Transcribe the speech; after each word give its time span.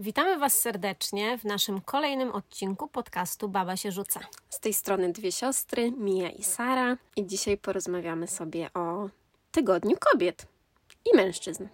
Witamy 0.00 0.38
Was 0.38 0.60
serdecznie 0.60 1.38
w 1.38 1.44
naszym 1.44 1.80
kolejnym 1.80 2.32
odcinku 2.32 2.88
podcastu 2.88 3.48
Baba 3.48 3.76
się 3.76 3.92
rzuca. 3.92 4.20
Z 4.48 4.60
tej 4.60 4.74
strony 4.74 5.12
dwie 5.12 5.32
siostry, 5.32 5.92
Mia 5.92 6.30
i 6.30 6.42
Sara, 6.42 6.96
i 7.16 7.26
dzisiaj 7.26 7.56
porozmawiamy 7.58 8.26
sobie 8.26 8.72
o 8.74 9.08
Tygodniu 9.52 9.96
Kobiet 10.00 10.46
i 11.12 11.16
Mężczyzn. 11.16 11.66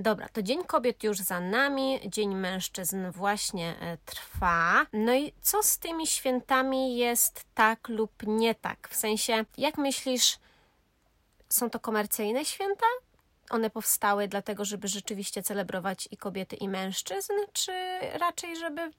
Dobra, 0.00 0.28
to 0.28 0.42
Dzień 0.42 0.64
Kobiet 0.64 1.04
już 1.04 1.18
za 1.18 1.40
nami, 1.40 2.00
Dzień 2.06 2.34
Mężczyzn 2.34 3.10
właśnie 3.10 3.76
e, 3.80 3.96
trwa. 4.04 4.86
No 4.92 5.14
i 5.14 5.32
co 5.40 5.62
z 5.62 5.78
tymi 5.78 6.06
świętami 6.06 6.96
jest 6.96 7.44
tak 7.54 7.88
lub 7.88 8.12
nie 8.26 8.54
tak? 8.54 8.88
W 8.88 8.96
sensie, 8.96 9.44
jak 9.58 9.78
myślisz, 9.78 10.38
są 11.48 11.70
to 11.70 11.80
komercyjne 11.80 12.44
święta? 12.44 12.86
One 13.50 13.70
powstały 13.70 14.28
dlatego, 14.28 14.64
żeby 14.64 14.88
rzeczywiście 14.88 15.42
celebrować 15.42 16.08
i 16.10 16.16
kobiety, 16.16 16.56
i 16.56 16.68
mężczyzn, 16.68 17.32
czy 17.52 17.72
raczej, 18.12 18.56
żeby 18.56 18.90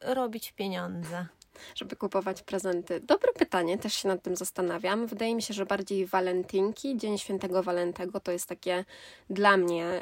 robić 0.00 0.52
pieniądze? 0.52 1.26
Żeby 1.74 1.96
kupować 1.96 2.42
prezenty? 2.42 3.00
Dobre 3.00 3.32
pytanie, 3.32 3.78
też 3.78 3.94
się 3.94 4.08
nad 4.08 4.22
tym 4.22 4.36
zastanawiam. 4.36 5.06
Wydaje 5.06 5.34
mi 5.34 5.42
się, 5.42 5.54
że 5.54 5.66
bardziej 5.66 6.06
walentynki, 6.06 6.96
Dzień 6.96 7.18
Świętego 7.18 7.62
Walentego 7.62 8.20
to 8.20 8.32
jest 8.32 8.48
takie 8.48 8.84
dla 9.30 9.56
mnie 9.56 10.00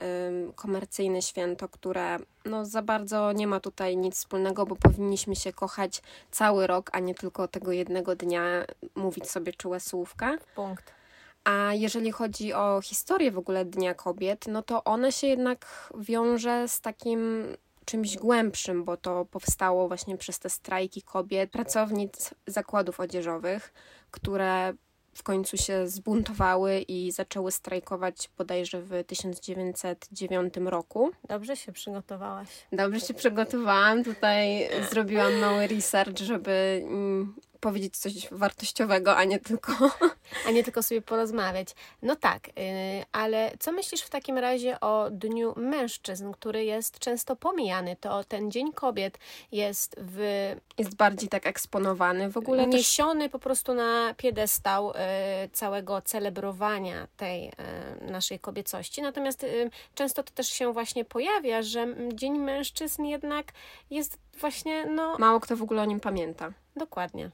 komercyjne 0.55 1.23
święto, 1.23 1.69
które 1.69 2.17
no 2.45 2.65
za 2.65 2.83
bardzo 2.83 3.33
nie 3.33 3.47
ma 3.47 3.61
tutaj 3.61 3.97
nic 3.97 4.15
wspólnego, 4.15 4.67
bo 4.67 4.77
powinniśmy 4.77 5.37
się 5.37 5.53
kochać 5.53 6.03
cały 6.31 6.67
rok, 6.67 6.91
a 6.93 6.99
nie 6.99 7.15
tylko 7.15 7.49
tego 7.49 7.73
jednego 7.73 8.17
dnia 8.17 8.65
mówić 8.95 9.31
sobie 9.31 9.53
czułe 9.53 9.81
słówka. 9.81 10.39
Punkt. 10.55 10.93
A 11.45 11.75
jeżeli 11.75 12.13
chodzi 12.13 12.53
o 12.53 12.81
historię 12.83 13.31
w 13.31 13.39
ogóle 13.39 13.65
Dnia 13.65 13.95
Kobiet, 13.95 14.47
no 14.47 14.63
to 14.63 14.85
one 14.85 15.13
się 15.13 15.27
jednak 15.27 15.91
wiąże 15.99 16.69
z 16.69 16.81
takim 16.81 17.45
czymś 17.91 18.17
głębszym, 18.17 18.85
bo 18.85 18.97
to 18.97 19.25
powstało 19.25 19.89
właśnie 19.89 20.17
przez 20.17 20.39
te 20.39 20.51
strajki 20.51 21.03
kobiet, 21.03 21.51
pracownic 21.51 22.35
zakładów 22.47 23.01
odzieżowych, 23.01 23.73
które 24.11 24.73
w 25.15 25.23
końcu 25.23 25.57
się 25.57 25.89
zbuntowały 25.89 26.79
i 26.89 27.13
zaczęły 27.13 27.53
strajkować 27.53 28.31
bodajże 28.39 28.83
w 28.83 29.05
1909 29.07 30.55
roku. 30.65 31.11
Dobrze 31.29 31.57
się 31.57 31.73
przygotowałaś. 31.73 32.49
Dobrze 32.73 33.01
się 33.01 33.15
przygotowałam. 33.15 34.05
Tutaj 34.05 34.69
zrobiłam 34.91 35.35
mały 35.39 35.67
research, 35.67 36.19
żeby 36.19 36.85
powiedzieć 37.61 37.99
coś 37.99 38.29
wartościowego, 38.31 39.17
a 39.17 39.25
nie 39.25 39.39
tylko. 39.39 39.73
A 40.47 40.51
nie 40.51 40.65
tylko 40.65 40.83
sobie 40.83 41.03
porozmawiać. 41.03 41.69
No 42.03 42.17
tak, 42.17 42.49
yy, 42.49 42.55
ale 43.13 43.53
co 43.59 43.73
myślisz 43.73 44.03
w 44.03 44.11
takim 44.11 44.39
razie 44.39 44.81
o 44.81 45.09
Dniu 45.11 45.55
Mężczyzn, 45.57 46.33
który 46.33 46.65
jest 46.65 46.99
często 46.99 47.37
pomijany? 47.37 47.97
To 47.97 48.25
ten 48.25 48.51
Dzień 48.51 48.73
Kobiet 48.73 49.19
jest 49.53 49.97
w. 49.99 50.21
Jest 50.79 50.95
bardziej 50.95 51.29
tak 51.29 51.47
eksponowany 51.47 52.31
w 52.31 52.37
ogóle. 52.37 52.67
Niesiony 52.67 53.25
też... 53.25 53.33
po 53.33 53.39
prostu 53.39 53.75
na 53.75 54.15
piedestał 54.17 54.87
yy, 54.87 54.95
całego 55.53 56.03
celebrowania 56.03 57.09
tej 57.17 57.45
yy, 57.45 58.11
naszej 58.11 58.39
kobiecości. 58.39 59.03
Natomiast 59.03 59.45
y, 59.45 59.71
często 59.95 60.23
to 60.23 60.33
też 60.33 60.49
się 60.49 60.73
właśnie 60.73 61.05
pojawia, 61.05 61.63
że 61.63 61.87
Dzień 62.15 62.39
Mężczyzn 62.39 63.05
jednak 63.05 63.47
jest 63.91 64.19
właśnie. 64.41 64.87
No... 64.87 65.17
Mało 65.19 65.41
kto 65.41 65.57
w 65.57 65.63
ogóle 65.63 65.83
o 65.83 65.85
nim 65.85 66.01
pamięta. 66.01 66.53
Dokładnie. 66.77 67.31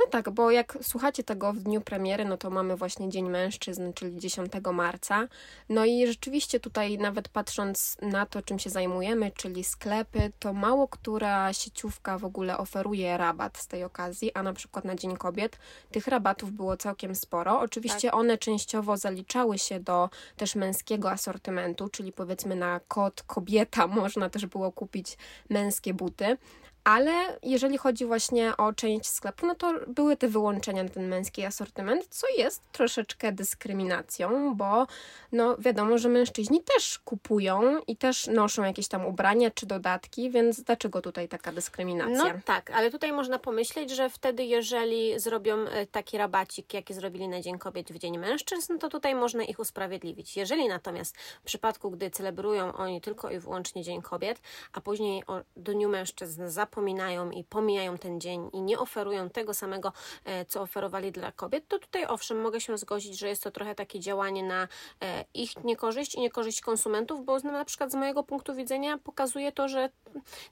No 0.00 0.06
tak, 0.06 0.30
bo 0.30 0.50
jak 0.50 0.78
słuchacie 0.82 1.24
tego 1.24 1.52
w 1.52 1.58
dniu 1.58 1.80
premiery, 1.80 2.24
no 2.24 2.36
to 2.36 2.50
mamy 2.50 2.76
właśnie 2.76 3.08
Dzień 3.08 3.30
Mężczyzn, 3.30 3.92
czyli 3.92 4.16
10 4.16 4.52
marca. 4.72 5.28
No 5.68 5.84
i 5.84 6.06
rzeczywiście 6.06 6.60
tutaj 6.60 6.98
nawet 6.98 7.28
patrząc 7.28 7.96
na 8.02 8.26
to, 8.26 8.42
czym 8.42 8.58
się 8.58 8.70
zajmujemy, 8.70 9.30
czyli 9.30 9.64
sklepy, 9.64 10.32
to 10.38 10.52
mało 10.52 10.88
która 10.88 11.52
sieciówka 11.52 12.18
w 12.18 12.24
ogóle 12.24 12.58
oferuje 12.58 13.16
rabat 13.16 13.58
z 13.58 13.66
tej 13.66 13.84
okazji, 13.84 14.34
a 14.34 14.42
na 14.42 14.52
przykład 14.52 14.84
na 14.84 14.94
Dzień 14.94 15.16
Kobiet 15.16 15.58
tych 15.90 16.06
rabatów 16.06 16.52
było 16.52 16.76
całkiem 16.76 17.14
sporo. 17.14 17.60
Oczywiście 17.60 18.10
tak. 18.10 18.20
one 18.20 18.38
częściowo 18.38 18.96
zaliczały 18.96 19.58
się 19.58 19.80
do 19.80 20.10
też 20.36 20.54
męskiego 20.54 21.10
asortymentu, 21.10 21.88
czyli 21.88 22.12
powiedzmy 22.12 22.56
na 22.56 22.80
kod 22.88 23.22
kobieta 23.22 23.86
można 24.00 24.30
też 24.30 24.46
było 24.46 24.72
kupić 24.72 25.18
męskie 25.50 25.94
buty, 25.94 26.36
ale 26.84 27.38
jeżeli 27.42 27.78
chodzi 27.78 28.06
właśnie 28.06 28.56
o 28.56 28.72
część 28.72 29.06
sklepu, 29.06 29.46
no 29.46 29.54
to 29.54 29.74
były 29.86 30.16
te 30.16 30.28
wyłączenia 30.28 30.82
na 30.82 30.88
ten 30.88 31.08
męski 31.08 31.44
asortyment, 31.44 32.06
co 32.10 32.26
jest 32.38 32.62
troszeczkę 32.72 33.32
dyskryminacją, 33.32 34.54
bo 34.54 34.86
no 35.32 35.56
wiadomo, 35.58 35.98
że 35.98 36.08
mężczyźni 36.08 36.62
też 36.74 36.98
kupują 36.98 37.80
i 37.86 37.96
też 37.96 38.26
noszą 38.26 38.64
jakieś 38.64 38.88
tam 38.88 39.06
ubrania 39.06 39.50
czy 39.50 39.66
dodatki, 39.66 40.30
więc 40.30 40.62
dlaczego 40.62 41.02
tutaj 41.02 41.28
taka 41.28 41.52
dyskryminacja? 41.52 42.34
No 42.34 42.40
tak, 42.44 42.70
ale 42.70 42.90
tutaj 42.90 43.12
można 43.12 43.38
pomyśleć, 43.38 43.90
że 43.90 44.10
wtedy 44.10 44.44
jeżeli 44.44 45.20
zrobią 45.20 45.58
e, 45.58 45.86
taki 45.86 46.18
rabacik, 46.18 46.74
jaki 46.74 46.94
zrobili 46.94 47.28
na 47.28 47.40
Dzień 47.40 47.58
Kobiet 47.58 47.92
w 47.92 47.98
Dzień 47.98 48.18
Mężczyzn, 48.18 48.78
to 48.78 48.88
tutaj 48.88 49.14
można 49.14 49.42
ich 49.42 49.58
usprawiedliwić. 49.58 50.36
Jeżeli 50.36 50.68
natomiast 50.68 51.16
w 51.16 51.42
przypadku, 51.42 51.90
gdy 51.90 52.10
celebrują 52.10 52.72
oni 52.72 53.00
tylko 53.00 53.30
i 53.30 53.38
wyłącznie 53.38 53.82
Dzień 53.82 54.02
Kobiet, 54.02 54.40
a 54.72 54.80
później 54.80 55.26
o 55.26 55.40
Dniu 55.56 55.88
Mężczyzn 55.88 56.48
zapomnieli, 56.48 56.69
zapominają 56.70 57.30
i 57.30 57.44
pomijają 57.44 57.98
ten 57.98 58.20
dzień 58.20 58.50
i 58.52 58.62
nie 58.62 58.78
oferują 58.78 59.30
tego 59.30 59.54
samego, 59.54 59.92
e, 60.24 60.44
co 60.44 60.62
oferowali 60.62 61.12
dla 61.12 61.32
kobiet, 61.32 61.68
to 61.68 61.78
tutaj 61.78 62.06
owszem, 62.06 62.40
mogę 62.40 62.60
się 62.60 62.78
zgodzić, 62.78 63.18
że 63.18 63.28
jest 63.28 63.42
to 63.42 63.50
trochę 63.50 63.74
takie 63.74 64.00
działanie 64.00 64.42
na 64.42 64.68
e, 65.02 65.24
ich 65.34 65.64
niekorzyść 65.64 66.14
i 66.14 66.20
niekorzyść 66.20 66.60
konsumentów, 66.60 67.24
bo 67.24 67.38
na 67.38 67.64
przykład 67.64 67.92
z 67.92 67.94
mojego 67.94 68.22
punktu 68.22 68.54
widzenia 68.54 68.98
pokazuje 68.98 69.52
to, 69.52 69.68
że 69.68 69.90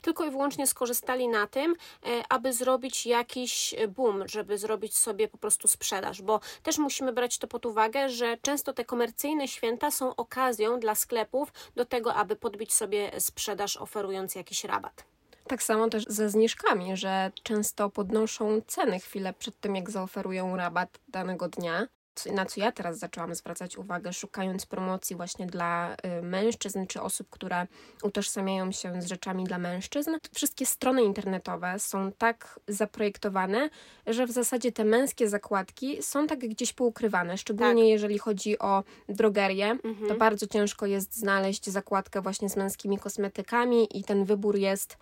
tylko 0.01 0.25
i 0.25 0.31
wyłącznie 0.31 0.67
skorzystali 0.67 1.27
na 1.27 1.47
tym, 1.47 1.75
e, 2.05 2.23
aby 2.29 2.53
zrobić 2.53 3.05
jakiś 3.05 3.75
boom, 3.89 4.27
żeby 4.27 4.57
zrobić 4.57 4.97
sobie 4.97 5.27
po 5.27 5.37
prostu 5.37 5.67
sprzedaż, 5.67 6.21
bo 6.21 6.39
też 6.63 6.77
musimy 6.77 7.13
brać 7.13 7.37
to 7.37 7.47
pod 7.47 7.65
uwagę, 7.65 8.09
że 8.09 8.37
często 8.41 8.73
te 8.73 8.85
komercyjne 8.85 9.47
święta 9.47 9.91
są 9.91 10.15
okazją 10.15 10.79
dla 10.79 10.95
sklepów 10.95 11.53
do 11.75 11.85
tego, 11.85 12.13
aby 12.13 12.35
podbić 12.35 12.73
sobie 12.73 13.11
sprzedaż, 13.19 13.77
oferując 13.77 14.35
jakiś 14.35 14.63
rabat. 14.63 15.18
Tak 15.49 15.63
samo 15.63 15.89
też 15.89 16.03
ze 16.07 16.29
zniżkami, 16.29 16.97
że 16.97 17.31
często 17.43 17.89
podnoszą 17.89 18.61
ceny 18.67 18.99
chwilę 18.99 19.33
przed 19.33 19.59
tym, 19.59 19.75
jak 19.75 19.89
zaoferują 19.89 20.57
rabat 20.57 20.99
danego 21.07 21.47
dnia. 21.47 21.87
Na 22.33 22.45
co 22.45 22.61
ja 22.61 22.71
teraz 22.71 22.99
zaczęłam 22.99 23.35
zwracać 23.35 23.77
uwagę, 23.77 24.13
szukając 24.13 24.65
promocji 24.65 25.15
właśnie 25.15 25.45
dla 25.45 25.95
y, 26.19 26.21
mężczyzn 26.21 26.85
czy 26.87 27.01
osób, 27.01 27.29
które 27.29 27.67
utożsamiają 28.03 28.71
się 28.71 29.01
z 29.01 29.05
rzeczami 29.05 29.43
dla 29.43 29.57
mężczyzn. 29.57 30.11
Wszystkie 30.33 30.65
strony 30.65 31.03
internetowe 31.03 31.79
są 31.79 32.11
tak 32.11 32.59
zaprojektowane, 32.67 33.69
że 34.07 34.25
w 34.25 34.31
zasadzie 34.31 34.71
te 34.71 34.83
męskie 34.83 35.29
zakładki 35.29 36.03
są 36.03 36.27
tak 36.27 36.39
gdzieś 36.39 36.73
poukrywane. 36.73 37.37
Szczególnie 37.37 37.83
tak. 37.83 37.89
jeżeli 37.89 38.17
chodzi 38.17 38.59
o 38.59 38.83
drogerię, 39.09 39.69
mhm. 39.71 40.07
to 40.07 40.15
bardzo 40.15 40.47
ciężko 40.47 40.85
jest 40.85 41.15
znaleźć 41.15 41.69
zakładkę 41.69 42.21
właśnie 42.21 42.49
z 42.49 42.55
męskimi 42.55 42.97
kosmetykami 42.97 43.97
i 43.97 44.03
ten 44.03 44.25
wybór 44.25 44.55
jest 44.55 44.97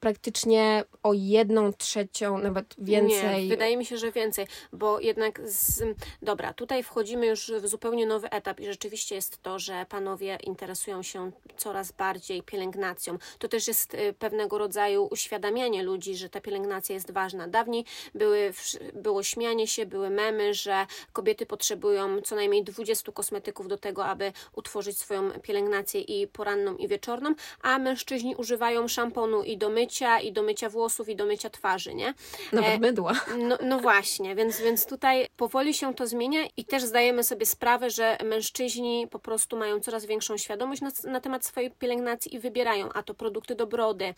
praktycznie 0.00 0.84
o 1.02 1.12
jedną 1.14 1.72
trzecią, 1.72 2.38
nawet 2.38 2.74
więcej. 2.78 3.42
Nie, 3.42 3.48
wydaje 3.48 3.76
mi 3.76 3.86
się, 3.86 3.98
że 3.98 4.12
więcej, 4.12 4.46
bo 4.72 5.00
jednak 5.00 5.48
z... 5.48 5.82
dobra, 6.22 6.52
tutaj 6.52 6.82
wchodzimy 6.82 7.26
już 7.26 7.52
w 7.62 7.68
zupełnie 7.68 8.06
nowy 8.06 8.30
etap 8.30 8.60
i 8.60 8.64
rzeczywiście 8.64 9.14
jest 9.14 9.42
to, 9.42 9.58
że 9.58 9.86
panowie 9.88 10.38
interesują 10.44 11.02
się 11.02 11.32
coraz 11.56 11.92
bardziej 11.92 12.42
pielęgnacją. 12.42 13.18
To 13.38 13.48
też 13.48 13.68
jest 13.68 13.94
y, 13.94 14.12
pewnego 14.18 14.58
rodzaju 14.58 15.08
uświadamianie 15.10 15.82
ludzi, 15.82 16.16
że 16.16 16.28
ta 16.28 16.40
pielęgnacja 16.40 16.94
jest 16.94 17.10
ważna. 17.10 17.48
Dawniej 17.48 17.84
były, 18.14 18.52
było 18.94 19.22
śmianie 19.22 19.66
się, 19.66 19.86
były 19.86 20.10
memy, 20.10 20.54
że 20.54 20.86
kobiety 21.12 21.46
potrzebują 21.46 22.22
co 22.22 22.34
najmniej 22.34 22.64
20 22.64 23.12
kosmetyków 23.12 23.68
do 23.68 23.78
tego, 23.78 24.04
aby 24.06 24.32
utworzyć 24.52 24.98
swoją 24.98 25.30
pielęgnację 25.30 26.00
i 26.00 26.26
poranną 26.26 26.76
i 26.76 26.88
wieczorną, 26.88 27.34
a 27.62 27.78
mężczyźni 27.78 28.36
używają 28.36 28.88
szamponu 28.88 29.42
i 29.42 29.58
do 29.58 29.68
mycia 29.68 29.87
mycia 29.88 30.20
i 30.20 30.32
do 30.32 30.42
mycia 30.42 30.68
włosów 30.68 31.08
i 31.08 31.16
do 31.16 31.26
mycia 31.26 31.50
twarzy, 31.50 31.94
nie? 31.94 32.14
Nawet 32.52 32.70
e, 32.70 32.78
mydła. 32.78 33.12
No, 33.48 33.58
no 33.62 33.78
właśnie, 33.78 34.34
więc, 34.34 34.60
więc 34.60 34.86
tutaj 34.86 35.26
powoli 35.36 35.74
się 35.74 35.94
to 35.94 36.06
zmienia 36.06 36.40
i 36.56 36.64
też 36.64 36.82
zdajemy 36.82 37.24
sobie 37.24 37.46
sprawę, 37.46 37.90
że 37.90 38.18
mężczyźni 38.24 39.06
po 39.10 39.18
prostu 39.18 39.56
mają 39.56 39.80
coraz 39.80 40.06
większą 40.06 40.36
świadomość 40.36 40.80
na, 40.80 40.90
na 41.04 41.20
temat 41.20 41.44
swojej 41.44 41.70
pielęgnacji 41.70 42.34
i 42.34 42.38
wybierają, 42.38 42.88
a 42.94 43.02
to 43.02 43.14
produkty 43.14 43.54
do 43.54 43.66
brody, 43.66 44.14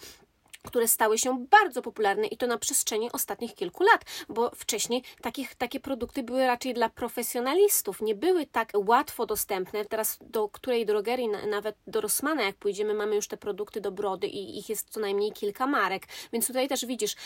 które 0.62 0.88
stały 0.88 1.18
się 1.18 1.46
bardzo 1.50 1.82
popularne 1.82 2.26
i 2.26 2.36
to 2.36 2.46
na 2.46 2.58
przestrzeni 2.58 3.12
ostatnich 3.12 3.54
kilku 3.54 3.82
lat, 3.84 4.04
bo 4.28 4.50
wcześniej 4.50 5.02
takich, 5.22 5.54
takie 5.54 5.80
produkty 5.80 6.22
były 6.22 6.46
raczej 6.46 6.74
dla 6.74 6.88
profesjonalistów, 6.88 8.00
nie 8.00 8.14
były 8.14 8.46
tak 8.46 8.72
łatwo 8.74 9.26
dostępne. 9.26 9.84
Teraz 9.84 10.18
do 10.20 10.48
której 10.48 10.86
drogerii, 10.86 11.28
nawet 11.28 11.76
do 11.86 12.00
Rossmana, 12.00 12.42
jak 12.42 12.56
pójdziemy, 12.56 12.94
mamy 12.94 13.16
już 13.16 13.28
te 13.28 13.36
produkty 13.36 13.80
do 13.80 13.92
brody 13.92 14.26
i 14.26 14.58
ich 14.58 14.68
jest 14.68 14.90
co 14.90 15.00
najmniej 15.00 15.32
kilka 15.32 15.66
marek, 15.66 16.02
więc 16.32 16.46
tutaj 16.46 16.68
też 16.68 16.86
widzisz, 16.86 17.16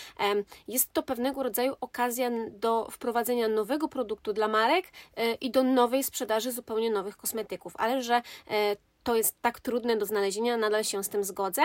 jest 0.68 0.92
to 0.92 1.02
pewnego 1.02 1.42
rodzaju 1.42 1.76
okazja 1.80 2.30
do 2.50 2.88
wprowadzenia 2.90 3.48
nowego 3.48 3.88
produktu 3.88 4.32
dla 4.32 4.48
marek 4.48 4.86
e, 5.16 5.34
i 5.34 5.50
do 5.50 5.62
nowej 5.62 6.04
sprzedaży 6.04 6.52
zupełnie 6.52 6.90
nowych 6.90 7.16
kosmetyków, 7.16 7.72
ale 7.76 8.02
że 8.02 8.22
e, 8.50 8.76
to 9.04 9.16
jest 9.16 9.42
tak 9.42 9.60
trudne 9.60 9.96
do 9.96 10.06
znalezienia, 10.06 10.56
nadal 10.56 10.84
się 10.84 11.04
z 11.04 11.08
tym 11.08 11.24
zgodzę. 11.24 11.62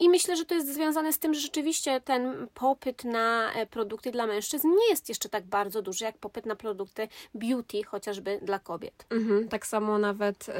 I 0.00 0.08
myślę, 0.08 0.36
że 0.36 0.44
to 0.44 0.54
jest 0.54 0.74
związane 0.74 1.12
z 1.12 1.18
tym, 1.18 1.34
że 1.34 1.40
rzeczywiście 1.40 2.00
ten 2.00 2.48
popyt 2.54 3.04
na 3.04 3.52
e, 3.52 3.66
produkty 3.66 4.10
dla 4.10 4.26
mężczyzn 4.26 4.68
nie 4.68 4.88
jest 4.90 5.08
jeszcze 5.08 5.28
tak 5.28 5.46
bardzo 5.46 5.82
duży, 5.82 6.04
jak 6.04 6.18
popyt 6.18 6.46
na 6.46 6.56
produkty 6.56 7.08
beauty, 7.34 7.84
chociażby 7.84 8.38
dla 8.42 8.58
kobiet. 8.58 9.06
Mhm, 9.10 9.48
tak 9.48 9.66
samo 9.66 9.98
nawet 9.98 10.48
y, 10.48 10.52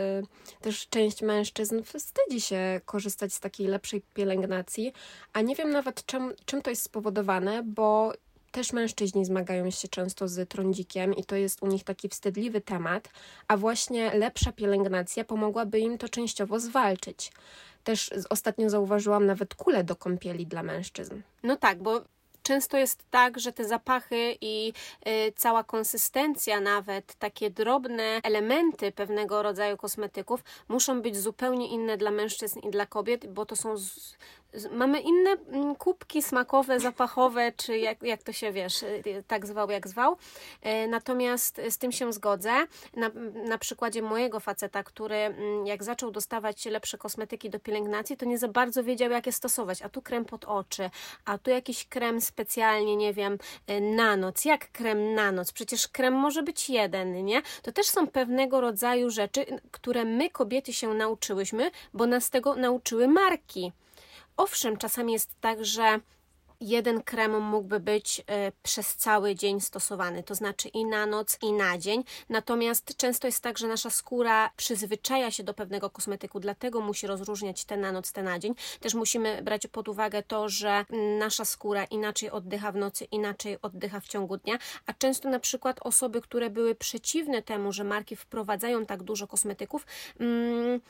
też 0.60 0.88
część 0.88 1.22
mężczyzn 1.22 1.82
wstydzi 1.82 2.40
się 2.40 2.80
korzystać 2.84 3.34
z 3.34 3.40
takiej 3.40 3.66
lepszej 3.66 4.02
pielęgnacji, 4.14 4.92
a 5.32 5.40
nie 5.40 5.54
wiem 5.54 5.70
nawet 5.70 6.06
czym, 6.06 6.34
czym 6.44 6.62
to 6.62 6.70
jest 6.70 6.82
spowodowane, 6.82 7.62
bo 7.62 8.12
też 8.52 8.72
mężczyźni 8.72 9.25
zmagają 9.25 9.70
się 9.70 9.88
często 9.88 10.28
z 10.28 10.49
trądzikiem 10.49 11.14
i 11.14 11.25
to 11.25 11.37
jest 11.37 11.62
u 11.62 11.66
nich 11.66 11.84
taki 11.84 12.08
wstydliwy 12.08 12.60
temat, 12.60 13.08
a 13.49 13.56
właśnie 13.56 14.14
lepsza 14.14 14.52
pielęgnacja 14.52 15.25
pomogłaby 15.25 15.81
im 15.81 15.99
to 15.99 16.08
częściowo 16.08 16.60
zwalczyć. 16.60 17.32
Też 17.84 18.10
ostatnio 18.31 18.70
zauważyłam 18.70 19.26
nawet 19.26 19.54
kule 19.54 19.84
do 19.84 19.96
kąpieli 19.96 20.46
dla 20.46 20.62
mężczyzn. 20.62 21.20
No 21.43 21.56
tak, 21.56 21.82
bo 21.82 22.00
często 22.43 22.76
jest 22.76 23.04
tak, 23.10 23.40
że 23.40 23.52
te 23.52 23.64
zapachy 23.64 24.37
i 24.40 24.72
y, 25.06 25.32
cała 25.37 25.64
konsystencja, 25.64 26.60
nawet 26.60 27.14
takie 27.14 27.50
drobne 27.50 28.20
elementy 28.22 28.93
pewnego 28.93 29.43
rodzaju 29.43 29.76
kosmetyków 29.76 30.44
muszą 30.69 31.02
być 31.02 31.16
zupełnie 31.16 31.69
inne 31.69 31.96
dla 31.96 32.10
mężczyzn 32.10 32.58
i 32.58 32.70
dla 32.70 32.87
kobiet, 32.87 33.26
bo 33.26 33.46
to 33.46 33.56
są 33.56 33.76
z, 33.76 34.16
mamy 34.70 35.00
inne 35.00 35.31
mm, 35.31 35.75
kubki 35.75 36.22
smakowe, 36.22 36.81
zapachowe, 36.81 37.52
czy 37.56 37.78
jak, 37.78 38.02
jak 38.02 38.22
to 38.22 38.32
się 38.32 38.52
wiesz, 38.52 38.82
y, 38.82 39.25
tak 39.26 39.46
zwał, 39.46 39.70
jak 39.70 39.88
zwał. 39.88 40.16
E, 40.62 40.87
natomiast 40.87 41.60
z 41.70 41.78
tym 41.78 41.93
się 41.93 42.12
zgodzę. 42.12 42.52
Na, 42.96 43.10
na 43.49 43.58
przykładzie 43.58 44.02
mojego 44.02 44.40
faceta, 44.40 44.82
który 44.82 45.16
mm, 45.16 45.66
jak 45.66 45.84
zaczął 45.84 46.10
dostawać 46.10 46.64
lepsze 46.64 46.99
kosmetyki 46.99 47.50
do 47.50 47.60
pielęgnacji, 47.60 48.16
to 48.16 48.26
nie 48.26 48.38
za 48.38 48.49
bardzo 48.49 48.84
wiedział, 48.84 49.10
jak 49.10 49.26
je 49.26 49.32
stosować. 49.32 49.82
A 49.82 49.88
tu 49.88 50.02
krem 50.02 50.25
pod 50.25 50.44
oczy, 50.44 50.90
a 51.25 51.38
tu 51.38 51.50
jakiś 51.50 51.88
krem 51.88 52.20
specjalnie, 52.20 52.96
nie 52.96 53.12
wiem, 53.12 53.38
e, 53.66 53.81
na 53.81 54.16
noc. 54.16 54.44
Jak 54.44 54.72
krem 54.72 55.14
na 55.14 55.32
noc? 55.32 55.52
Przecież 55.52 55.88
krem 55.88 56.14
może 56.14 56.43
być 56.43 56.70
jeden, 56.70 57.25
nie? 57.25 57.43
To 57.62 57.72
też 57.72 57.87
są 57.87 58.06
pewnego 58.06 58.60
rodzaju 58.60 59.10
rzeczy, 59.10 59.44
które 59.70 60.05
my, 60.05 60.31
kobiety, 60.31 60.72
się 60.72 60.94
nauczyłyśmy, 60.94 61.70
bo 61.94 62.06
nas 62.06 62.31
tego 62.31 62.56
nauczyły 62.56 63.08
marki. 63.08 63.72
Owszem, 64.37 64.76
czasami 64.76 65.12
jest 65.12 65.40
tak, 65.40 65.64
że 65.64 66.00
jeden 66.62 67.02
krem 67.02 67.40
mógłby 67.40 67.81
być 67.81 68.23
e, 68.26 68.52
przez 68.62 68.96
cały 68.96 69.34
dzień 69.34 69.61
stosowany, 69.61 70.23
to 70.23 70.34
znaczy 70.34 70.69
i 70.69 70.84
na 70.84 71.06
noc, 71.06 71.38
i 71.43 71.52
na 71.52 71.79
dzień. 71.79 72.05
Natomiast 72.29 72.96
często 72.96 73.26
jest 73.26 73.43
tak, 73.43 73.58
że 73.58 73.69
nasza 73.69 73.90
skóra 73.90 74.50
przyzwyczaja 74.56 75.31
się 75.31 75.43
do 75.43 75.55
pewnego 75.55 75.90
kosmetyku, 75.90 76.40
dlatego 76.40 76.81
musi 76.81 77.06
rozróżniać 77.06 77.64
te 77.64 77.76
na 77.76 77.93
noc, 77.93 78.12
te 78.12 78.23
na 78.23 78.38
dzień. 78.38 78.55
Też 78.81 78.94
musimy 78.94 79.43
brać 79.43 79.67
pod 79.67 79.88
uwagę 79.88 80.23
to, 80.23 80.49
że 80.49 80.84
nasza 81.19 81.44
skóra 81.44 81.84
inaczej 81.84 82.31
oddycha 82.31 82.73
w 82.73 82.76
nocy, 82.76 83.05
inaczej 83.05 83.58
oddycha 83.62 84.00
w 84.00 84.08
ciągu 84.08 84.37
dnia, 84.37 84.58
a 84.87 84.93
często 84.93 85.31
na 85.31 85.40
przykład 85.40 85.76
osoby, 85.81 86.20
które 86.20 86.50
były 86.50 86.75
przeciwne 86.75 87.43
temu, 87.43 87.73
że 87.73 87.84
marki 87.84 88.17
wprowadzają 88.17 88.87
tak 88.87 89.02
dużo 89.02 89.26
kosmetyków, 89.26 89.87
mm, 90.20 90.81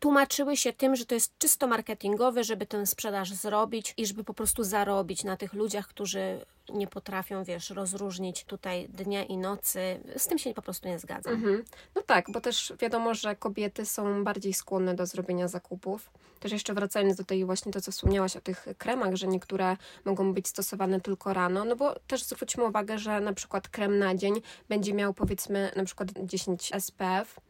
tłumaczyły 0.00 0.56
się 0.56 0.72
tym, 0.72 0.96
że 0.96 1.06
to 1.06 1.14
jest 1.14 1.38
czysto 1.38 1.66
marketingowe, 1.66 2.44
żeby 2.44 2.66
tę 2.66 2.86
sprzedaż 2.86 3.32
zrobić 3.32 3.94
i 3.96 4.06
żeby 4.06 4.24
po 4.24 4.34
prostu 4.34 4.64
zarobić 4.64 5.24
na 5.24 5.36
tych 5.36 5.52
ludziach, 5.52 5.88
którzy 5.88 6.40
nie 6.68 6.86
potrafią, 6.86 7.44
wiesz, 7.44 7.70
rozróżnić 7.70 8.44
tutaj 8.44 8.88
dnia 8.88 9.24
i 9.24 9.36
nocy. 9.36 10.00
Z 10.16 10.26
tym 10.26 10.38
się 10.38 10.54
po 10.54 10.62
prostu 10.62 10.88
nie 10.88 10.98
zgadzam. 10.98 11.34
Mhm. 11.34 11.64
No 11.94 12.02
tak, 12.02 12.30
bo 12.30 12.40
też 12.40 12.72
wiadomo, 12.80 13.14
że 13.14 13.36
kobiety 13.36 13.86
są 13.86 14.24
bardziej 14.24 14.54
skłonne 14.54 14.94
do 14.94 15.06
zrobienia 15.06 15.48
zakupów. 15.48 16.10
Też 16.40 16.52
jeszcze 16.52 16.74
wracając 16.74 17.16
do 17.16 17.24
tej 17.24 17.44
właśnie 17.44 17.72
to, 17.72 17.80
co 17.80 17.92
wspomniałaś 17.92 18.36
o 18.36 18.40
tych 18.40 18.66
kremach, 18.78 19.16
że 19.16 19.26
niektóre 19.26 19.76
mogą 20.04 20.34
być 20.34 20.48
stosowane 20.48 21.00
tylko 21.00 21.32
rano, 21.32 21.64
no 21.64 21.76
bo 21.76 21.94
też 22.06 22.24
zwróćmy 22.24 22.64
uwagę, 22.64 22.98
że 22.98 23.20
na 23.20 23.32
przykład 23.32 23.68
krem 23.68 23.98
na 23.98 24.14
dzień 24.14 24.42
będzie 24.68 24.94
miał 24.94 25.14
powiedzmy 25.14 25.72
na 25.76 25.84
przykład 25.84 26.08
10 26.22 26.70
SPF, 26.78 27.40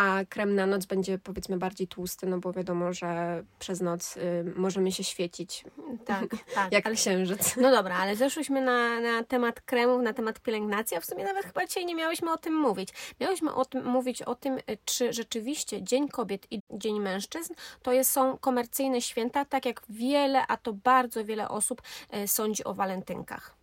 a 0.00 0.24
krem 0.28 0.54
na 0.54 0.66
noc 0.66 0.86
będzie 0.86 1.18
powiedzmy 1.18 1.56
bardziej 1.56 1.88
tłusty, 1.88 2.26
no 2.26 2.38
bo 2.38 2.52
wiadomo, 2.52 2.92
że 2.92 3.42
przez 3.58 3.80
noc 3.80 4.16
y, 4.16 4.20
możemy 4.56 4.92
się 4.92 5.04
świecić. 5.04 5.64
Tak, 6.04 6.26
tak. 6.54 6.72
Jak 6.72 6.86
ale, 6.86 6.94
księżyc. 6.94 7.56
No 7.56 7.70
dobra, 7.70 7.96
ale 7.96 8.16
zeszłyśmy 8.16 8.60
na, 8.60 9.00
na 9.00 9.24
temat 9.24 9.60
kremów, 9.60 10.02
na 10.02 10.12
temat 10.12 10.40
pielęgnacji, 10.40 10.96
a 10.96 11.00
w 11.00 11.04
sumie 11.04 11.24
nawet 11.24 11.44
chyba 11.44 11.66
dzisiaj 11.66 11.86
nie 11.86 11.94
miałyśmy 11.94 12.32
o 12.32 12.38
tym 12.38 12.54
mówić. 12.54 12.88
Miałyśmy 13.20 13.54
o 13.54 13.64
tym, 13.64 13.84
mówić 13.84 14.22
o 14.22 14.34
tym, 14.34 14.58
y, 14.58 14.78
czy 14.84 15.12
rzeczywiście 15.12 15.82
Dzień 15.82 16.08
Kobiet 16.08 16.46
i 16.50 16.62
Dzień 16.70 17.00
Mężczyzn 17.00 17.54
to 17.82 17.92
jest, 17.92 18.10
są 18.10 18.38
komercyjne 18.38 19.00
święta, 19.00 19.44
tak 19.44 19.66
jak 19.66 19.82
wiele, 19.88 20.46
a 20.46 20.56
to 20.56 20.72
bardzo 20.72 21.24
wiele 21.24 21.48
osób 21.48 21.82
y, 22.14 22.28
sądzi 22.28 22.64
o 22.64 22.74
walentynkach. 22.74 23.59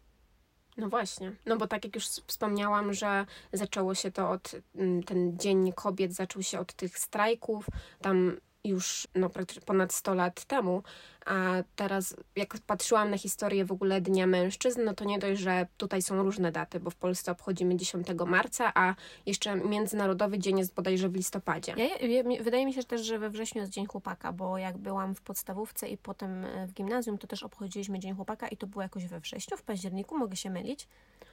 No 0.77 0.89
właśnie, 0.89 1.31
no 1.45 1.57
bo 1.57 1.67
tak 1.67 1.83
jak 1.83 1.95
już 1.95 2.05
wspomniałam, 2.07 2.93
że 2.93 3.25
zaczęło 3.53 3.95
się 3.95 4.11
to 4.11 4.29
od, 4.29 4.51
mm, 4.75 5.03
ten 5.03 5.37
Dzień 5.39 5.73
Kobiet 5.73 6.13
zaczął 6.13 6.43
się 6.43 6.59
od 6.59 6.73
tych 6.73 6.99
strajków, 6.99 7.65
tam 8.01 8.37
już 8.63 9.07
no, 9.15 9.29
ponad 9.65 9.93
100 9.93 10.13
lat 10.13 10.45
temu, 10.45 10.83
a 11.27 11.63
teraz 11.75 12.15
jak 12.35 12.57
patrzyłam 12.67 13.09
na 13.09 13.17
historię 13.17 13.65
w 13.65 13.71
ogóle 13.71 14.01
Dnia 14.01 14.27
Mężczyzn, 14.27 14.83
no 14.83 14.93
to 14.93 15.05
nie 15.05 15.19
dość, 15.19 15.41
że 15.41 15.67
tutaj 15.77 16.01
są 16.01 16.23
różne 16.23 16.51
daty, 16.51 16.79
bo 16.79 16.89
w 16.89 16.95
Polsce 16.95 17.31
obchodzimy 17.31 17.75
10 17.75 18.07
marca, 18.27 18.71
a 18.75 18.95
jeszcze 19.25 19.55
Międzynarodowy 19.55 20.39
Dzień 20.39 20.59
jest 20.59 20.73
bodajże 20.73 21.09
w 21.09 21.15
listopadzie. 21.15 21.73
Ja, 21.77 22.07
ja, 22.07 22.23
wydaje 22.43 22.65
mi 22.65 22.73
się 22.73 22.83
też, 22.83 23.01
że 23.01 23.19
we 23.19 23.29
wrześniu 23.29 23.61
jest 23.61 23.73
Dzień 23.73 23.85
Chłopaka, 23.85 24.31
bo 24.33 24.57
jak 24.57 24.77
byłam 24.77 25.15
w 25.15 25.21
podstawówce 25.21 25.89
i 25.89 25.97
potem 25.97 26.45
e, 26.45 26.67
w 26.67 26.73
gimnazjum, 26.73 27.17
to 27.17 27.27
też 27.27 27.43
obchodziliśmy 27.43 27.99
Dzień 27.99 28.15
Chłopaka 28.15 28.47
i 28.47 28.57
to 28.57 28.67
było 28.67 28.81
jakoś 28.81 29.05
we 29.05 29.19
wrześniu, 29.19 29.57
w 29.57 29.63
październiku, 29.63 30.17
mogę 30.17 30.35
się 30.35 30.49
mylić. 30.49 30.87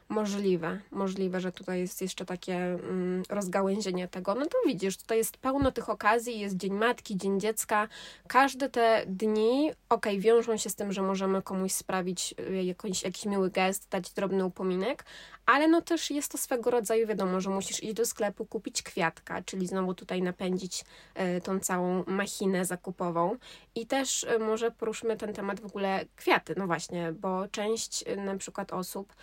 Możliwe, 0.08 0.81
możliwe, 0.90 1.40
że 1.40 1.52
tutaj 1.52 1.81
jest 1.81 2.02
jeszcze 2.02 2.25
takie 2.25 2.56
mm, 2.56 3.23
rozgałęzienie 3.29 4.08
tego. 4.08 4.35
No 4.35 4.47
to 4.47 4.58
widzisz, 4.67 4.97
tutaj 4.97 5.19
jest 5.19 5.37
pełno 5.37 5.73
tych 5.73 5.90
okazji, 5.90 6.40
jest 6.40 6.56
Dzień 6.56 6.73
Matki, 6.73 7.17
Dzień 7.17 7.40
Dziecka. 7.40 7.88
Każde 8.29 8.69
te 8.69 9.05
dni, 9.06 9.70
okay, 9.94 10.20
wiążą 10.20 10.56
się 10.56 10.70
z 10.70 10.75
tym, 10.75 10.93
że 10.93 11.02
możemy 11.02 11.43
komuś 11.43 11.73
sprawić 11.73 12.35
y, 12.41 12.64
jakąś, 12.64 13.02
jakiś 13.02 13.26
miły 13.26 13.50
gest, 13.50 13.88
dać 13.91 14.11
drobny 14.12 14.44
upominek, 14.44 15.04
ale 15.47 15.68
no 15.68 15.83
też 15.83 16.11
jest 16.11 16.33
to 16.33 16.38
swego 16.38 16.71
rodzaju, 16.71 17.07
wiadomo, 17.07 17.40
że 17.40 17.50
musisz 17.50 17.83
iść 17.83 17.95
do 17.95 18.07
sklepu, 18.07 18.47
kupić 18.47 18.83
kwiatka, 18.83 19.42
czyli 19.42 19.66
znowu 19.66 19.95
tutaj 19.95 20.23
napędzić 20.23 20.85
y, 21.37 21.40
tą 21.40 21.61
całą 21.61 22.04
machinę 22.07 22.64
zakupową. 22.64 23.37
I 23.75 23.87
też 23.87 24.23
y, 24.23 24.38
może 24.38 24.71
poruszmy 24.71 25.16
ten 25.16 25.33
temat 25.33 25.61
w 25.61 25.66
ogóle 25.66 26.04
kwiaty, 26.16 26.54
no 26.57 26.66
właśnie, 26.66 27.12
bo 27.12 27.49
część 27.49 28.04
na 28.16 28.37
przykład 28.37 28.73
osób, 28.73 29.14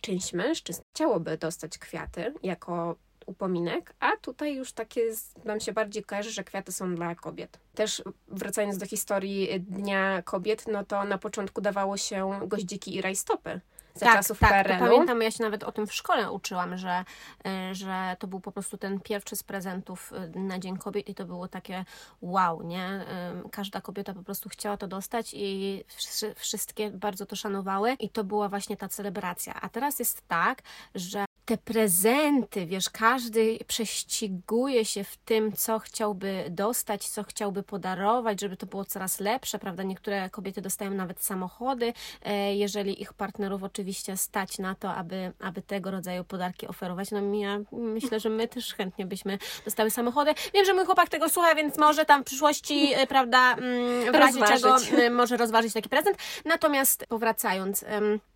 część 0.00 0.32
mężczyzn 0.32 0.82
chciałoby 0.94 1.38
dostać 1.38 1.78
kwiaty 1.78 2.34
jako 2.42 2.96
upominek, 3.26 3.94
a 4.00 4.16
tutaj 4.16 4.56
już 4.56 4.72
takie 4.72 5.00
nam 5.44 5.60
się 5.60 5.72
bardziej 5.72 6.04
kojarzy, 6.04 6.30
że 6.30 6.44
kwiaty 6.44 6.72
są 6.72 6.94
dla 6.94 7.14
kobiet. 7.14 7.58
Też 7.74 8.02
wracając 8.28 8.78
do 8.78 8.86
historii 8.86 9.60
Dnia 9.60 10.22
Kobiet, 10.22 10.64
no 10.68 10.84
to 10.84 11.04
na 11.04 11.18
początku 11.18 11.60
dawało 11.60 11.96
się 11.96 12.40
goździki 12.46 12.94
i 12.94 13.02
rajstopy 13.02 13.60
za 13.94 14.06
tak, 14.06 14.16
czasów 14.16 14.38
tak, 14.38 14.50
PRL-u. 14.50 14.80
pamiętam, 14.80 15.22
ja 15.22 15.30
się 15.30 15.44
nawet 15.44 15.64
o 15.64 15.72
tym 15.72 15.86
w 15.86 15.94
szkole 15.94 16.32
uczyłam, 16.32 16.78
że, 16.78 17.04
y, 17.70 17.74
że 17.74 18.16
to 18.18 18.26
był 18.26 18.40
po 18.40 18.52
prostu 18.52 18.78
ten 18.78 19.00
pierwszy 19.00 19.36
z 19.36 19.42
prezentów 19.42 20.12
y, 20.34 20.38
na 20.38 20.58
Dzień 20.58 20.76
Kobiet 20.76 21.08
i 21.08 21.14
to 21.14 21.24
było 21.24 21.48
takie 21.48 21.84
wow, 22.22 22.62
nie? 22.62 23.04
Y, 23.46 23.50
każda 23.50 23.80
kobieta 23.80 24.14
po 24.14 24.22
prostu 24.22 24.48
chciała 24.48 24.76
to 24.76 24.86
dostać 24.86 25.34
i 25.34 25.84
wszystkie 26.36 26.90
bardzo 26.90 27.26
to 27.26 27.36
szanowały 27.36 27.92
i 27.92 28.08
to 28.08 28.24
była 28.24 28.48
właśnie 28.48 28.76
ta 28.76 28.88
celebracja. 28.88 29.54
A 29.60 29.68
teraz 29.68 29.98
jest 29.98 30.28
tak, 30.28 30.62
że 30.94 31.24
te 31.44 31.58
prezenty, 31.58 32.66
wiesz, 32.66 32.90
każdy 32.90 33.58
prześciguje 33.66 34.84
się 34.84 35.04
w 35.04 35.16
tym, 35.16 35.52
co 35.52 35.78
chciałby 35.78 36.44
dostać, 36.50 37.08
co 37.08 37.22
chciałby 37.24 37.62
podarować, 37.62 38.40
żeby 38.40 38.56
to 38.56 38.66
było 38.66 38.84
coraz 38.84 39.20
lepsze, 39.20 39.58
prawda? 39.58 39.82
Niektóre 39.82 40.30
kobiety 40.30 40.62
dostają 40.62 40.90
nawet 40.90 41.20
samochody, 41.20 41.92
jeżeli 42.54 43.02
ich 43.02 43.12
partnerów 43.12 43.62
oczywiście 43.62 43.81
rzeczywiście 43.82 44.16
stać 44.16 44.58
na 44.58 44.74
to, 44.74 44.94
aby, 44.94 45.32
aby 45.40 45.62
tego 45.62 45.90
rodzaju 45.90 46.24
podarki 46.24 46.66
oferować. 46.68 47.10
No 47.10 47.34
ja 47.34 47.58
myślę, 47.72 48.20
że 48.20 48.28
my 48.28 48.48
też 48.48 48.74
chętnie 48.74 49.06
byśmy 49.06 49.38
dostały 49.64 49.90
samochody. 49.90 50.34
Wiem, 50.54 50.64
że 50.64 50.74
mój 50.74 50.84
chłopak 50.84 51.08
tego 51.08 51.28
słucha, 51.28 51.54
więc 51.54 51.78
może 51.78 52.04
tam 52.04 52.22
w 52.22 52.24
przyszłości, 52.26 52.92
e, 52.94 53.06
prawda, 53.06 53.52
mm, 53.52 54.12
w 54.12 54.14
razie 54.14 54.40
Rozważyć. 54.40 54.90
czego 54.90 55.10
może 55.10 55.36
rozważyć 55.36 55.72
taki 55.72 55.88
prezent. 55.88 56.18
Natomiast 56.44 57.06
powracając, 57.08 57.84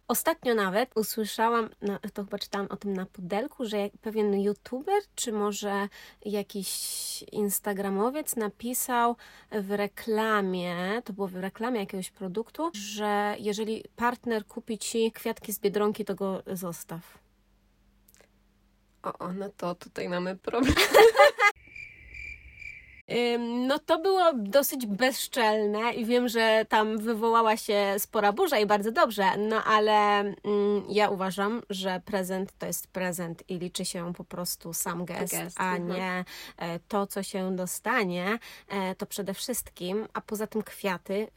Ostatnio 0.08 0.54
nawet 0.54 0.96
usłyszałam, 0.96 1.68
to 2.14 2.24
chyba 2.24 2.38
czytałam 2.38 2.66
o 2.70 2.76
tym 2.76 2.92
na 2.92 3.06
pudelku, 3.06 3.64
że 3.64 3.76
pewien 4.00 4.40
youtuber, 4.40 5.02
czy 5.14 5.32
może 5.32 5.88
jakiś 6.24 7.22
instagramowiec 7.22 8.36
napisał 8.36 9.16
w 9.52 9.70
reklamie, 9.70 11.02
to 11.04 11.12
było 11.12 11.28
w 11.28 11.36
reklamie 11.36 11.80
jakiegoś 11.80 12.10
produktu, 12.10 12.70
że 12.72 13.36
jeżeli 13.38 13.84
partner 13.96 14.46
kupi 14.46 14.78
ci 14.78 15.12
kwiatki 15.12 15.52
z 15.52 15.58
Biedronki, 15.58 16.04
to 16.04 16.14
go 16.14 16.42
zostaw. 16.46 17.18
O, 19.02 19.32
no 19.32 19.48
to 19.56 19.74
tutaj 19.74 20.08
mamy 20.08 20.36
problem. 20.36 20.74
No 23.38 23.78
to 23.78 23.98
było 23.98 24.32
dosyć 24.34 24.86
bezczelne 24.86 25.92
i 25.92 26.04
wiem, 26.04 26.28
że 26.28 26.66
tam 26.68 26.98
wywołała 26.98 27.56
się 27.56 27.94
spora 27.98 28.32
burza 28.32 28.58
i 28.58 28.66
bardzo 28.66 28.92
dobrze, 28.92 29.36
no 29.36 29.64
ale 29.64 30.20
mm, 30.20 30.84
ja 30.88 31.10
uważam, 31.10 31.62
że 31.70 32.00
prezent 32.04 32.52
to 32.58 32.66
jest 32.66 32.86
prezent 32.86 33.50
i 33.50 33.58
liczy 33.58 33.84
się 33.84 34.12
po 34.14 34.24
prostu 34.24 34.72
sam 34.72 35.04
gest, 35.04 35.32
Gest, 35.32 35.60
a 35.60 35.76
mhm. 35.76 35.88
nie 35.88 36.24
e, 36.58 36.78
to, 36.88 37.06
co 37.06 37.22
się 37.22 37.56
dostanie, 37.56 38.38
e, 38.68 38.94
to 38.94 39.06
przede 39.06 39.34
wszystkim, 39.34 40.08
a 40.12 40.20
poza 40.20 40.46
tym 40.46 40.62
kwiaty. 40.62 41.28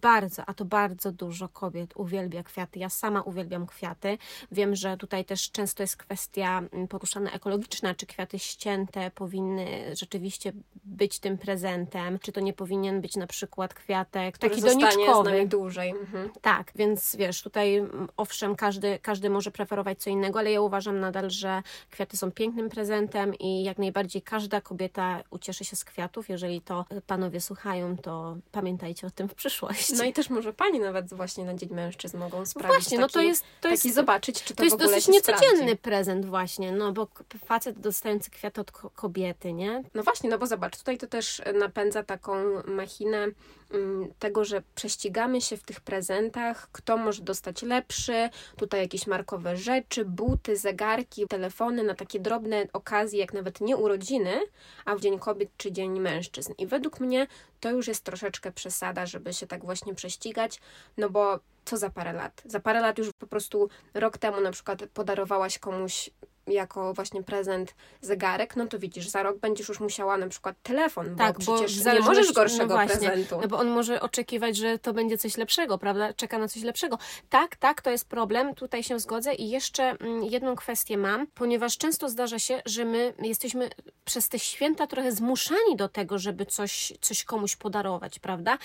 Bardzo, 0.00 0.42
a 0.46 0.54
to 0.54 0.64
bardzo 0.64 1.12
dużo 1.12 1.48
kobiet 1.48 1.96
uwielbia 1.96 2.42
kwiaty. 2.42 2.78
Ja 2.78 2.88
sama 2.88 3.22
uwielbiam 3.22 3.66
kwiaty. 3.66 4.18
Wiem, 4.52 4.76
że 4.76 4.96
tutaj 4.96 5.24
też 5.24 5.50
często 5.50 5.82
jest 5.82 5.96
kwestia 5.96 6.62
mm, 6.72 6.88
poruszana 6.88 7.30
ekologiczna, 7.30 7.94
czy 7.94 8.06
kwiaty 8.06 8.38
ścięte 8.38 9.10
powinny 9.10 9.96
rzeczywiście 9.96 10.52
być 10.84 11.18
tym 11.18 11.38
prezentem, 11.38 12.18
czy 12.18 12.32
to 12.32 12.40
nie 12.40 12.52
powinien 12.52 13.00
być 13.00 13.16
na 13.16 13.26
przykład 13.26 13.74
kwiatek 13.74 14.34
Który 14.34 14.50
taki 14.50 14.62
zostanie 14.62 14.92
z 14.92 14.94
doniczkowy. 14.94 15.30
nami 15.30 15.48
dłużej. 15.48 15.90
Mhm. 15.90 16.30
Tak, 16.40 16.72
więc 16.74 17.16
wiesz, 17.16 17.42
tutaj 17.42 17.76
mm, 17.76 18.08
owszem, 18.16 18.56
każdy, 18.56 18.98
każdy 19.02 19.30
może 19.30 19.50
preferować 19.50 20.02
co 20.02 20.10
innego, 20.10 20.38
ale 20.38 20.52
ja 20.52 20.60
uważam 20.60 21.00
nadal, 21.00 21.30
że 21.30 21.62
kwiaty 21.90 22.16
są 22.16 22.32
pięknym 22.32 22.68
prezentem 22.68 23.34
i 23.34 23.62
jak 23.64 23.78
najbardziej 23.78 24.22
każda 24.22 24.60
kobieta 24.60 25.22
ucieszy 25.30 25.64
się 25.64 25.76
z 25.76 25.84
kwiatów. 25.84 26.28
Jeżeli 26.28 26.60
to 26.60 26.84
panowie 27.06 27.40
słuchają, 27.40 27.96
to 27.96 28.36
pamiętajcie 28.52 29.06
o 29.06 29.10
tym 29.10 29.28
w 29.28 29.34
przyszłości. 29.34 29.87
No 29.96 30.04
i 30.04 30.12
też 30.12 30.30
może 30.30 30.52
pani 30.52 30.80
nawet 30.80 31.14
właśnie 31.14 31.44
na 31.44 31.54
Dzień 31.54 31.68
Mężczyzn 31.72 32.18
mogą 32.18 32.46
sprawić 32.46 32.68
Właśnie, 32.76 32.98
no 32.98 33.06
to 33.06 33.12
taki, 33.12 33.26
jest, 33.26 33.44
to 33.60 33.68
jest, 33.68 33.82
taki 33.82 33.92
zobaczyć, 33.92 34.42
czy 34.42 34.54
to, 34.54 34.56
to 34.58 34.64
jest 34.64 34.76
w 34.76 34.80
ogóle 34.80 34.96
dosyć 34.96 35.08
niecodzienny 35.08 35.56
sprawdzi. 35.56 35.76
prezent 35.76 36.26
właśnie, 36.26 36.72
no 36.72 36.92
bo 36.92 37.08
facet 37.44 37.80
dostający 37.80 38.30
kwiaty 38.30 38.60
od 38.60 38.72
ko- 38.72 38.90
kobiety, 38.90 39.52
nie? 39.52 39.82
No 39.94 40.02
właśnie, 40.02 40.30
no 40.30 40.38
bo 40.38 40.46
zobacz, 40.46 40.78
tutaj 40.78 40.98
to 40.98 41.06
też 41.06 41.42
napędza 41.54 42.02
taką 42.02 42.34
machinę 42.66 43.26
mm, 43.70 44.12
tego, 44.18 44.44
że 44.44 44.62
prześcigamy 44.74 45.40
się 45.40 45.56
w 45.56 45.62
tych 45.62 45.80
prezentach, 45.80 46.68
kto 46.72 46.96
może 46.96 47.22
dostać 47.22 47.62
lepszy, 47.62 48.30
tutaj 48.56 48.80
jakieś 48.80 49.06
markowe 49.06 49.56
rzeczy, 49.56 50.04
buty, 50.04 50.56
zegarki, 50.56 51.26
telefony 51.26 51.82
na 51.82 51.94
takie 51.94 52.20
drobne 52.20 52.66
okazje, 52.72 53.18
jak 53.18 53.32
nawet 53.32 53.60
nie 53.60 53.76
urodziny, 53.76 54.40
a 54.84 54.94
w 54.96 55.00
Dzień 55.00 55.18
Kobiet 55.18 55.48
czy 55.56 55.72
Dzień 55.72 56.00
Mężczyzn. 56.00 56.52
I 56.58 56.66
według 56.66 57.00
mnie 57.00 57.26
to 57.60 57.70
już 57.70 57.88
jest 57.88 58.04
troszeczkę 58.04 58.52
przesada, 58.52 59.06
żeby 59.06 59.32
się 59.32 59.46
tak 59.46 59.64
właśnie 59.64 59.94
prześcigać, 59.94 60.60
no 60.96 61.10
bo 61.10 61.40
co 61.64 61.76
za 61.76 61.90
parę 61.90 62.12
lat? 62.12 62.42
Za 62.44 62.60
parę 62.60 62.80
lat 62.80 62.98
już 62.98 63.12
po 63.12 63.26
prostu 63.26 63.68
rok 63.94 64.18
temu 64.18 64.40
na 64.40 64.50
przykład 64.50 64.82
podarowałaś 64.94 65.58
komuś 65.58 66.10
jako 66.50 66.94
właśnie 66.94 67.22
prezent 67.22 67.74
zegarek, 68.00 68.56
no 68.56 68.66
to 68.66 68.78
widzisz, 68.78 69.08
za 69.08 69.22
rok 69.22 69.38
będziesz 69.38 69.68
już 69.68 69.80
musiała 69.80 70.16
na 70.16 70.28
przykład 70.28 70.56
telefon, 70.62 71.16
Tak, 71.16 71.38
bo 71.38 71.44
bo 71.44 71.54
przecież 71.54 71.84
nie 71.84 72.00
możesz 72.00 72.26
no 72.28 72.32
gorszego 72.32 72.74
właśnie, 72.74 73.08
prezentu. 73.08 73.38
No 73.42 73.48
bo 73.48 73.58
on 73.58 73.68
może 73.68 74.00
oczekiwać, 74.00 74.56
że 74.56 74.78
to 74.78 74.92
będzie 74.92 75.18
coś 75.18 75.36
lepszego, 75.36 75.78
prawda? 75.78 76.12
Czeka 76.12 76.38
na 76.38 76.48
coś 76.48 76.62
lepszego. 76.62 76.98
Tak, 77.30 77.56
tak, 77.56 77.82
to 77.82 77.90
jest 77.90 78.08
problem, 78.08 78.54
tutaj 78.54 78.82
się 78.82 78.98
zgodzę. 79.00 79.34
I 79.34 79.50
jeszcze 79.50 79.84
mm, 79.84 80.24
jedną 80.24 80.56
kwestię 80.56 80.96
mam, 80.96 81.26
ponieważ 81.26 81.78
często 81.78 82.08
zdarza 82.08 82.38
się, 82.38 82.62
że 82.66 82.84
my 82.84 83.14
jesteśmy 83.22 83.70
przez 84.04 84.28
te 84.28 84.38
święta 84.38 84.86
trochę 84.86 85.12
zmuszani 85.12 85.76
do 85.76 85.88
tego, 85.88 86.18
żeby 86.18 86.46
coś, 86.46 86.92
coś 87.00 87.24
komuś 87.24 87.56
podarować, 87.56 88.18
prawda? 88.18 88.58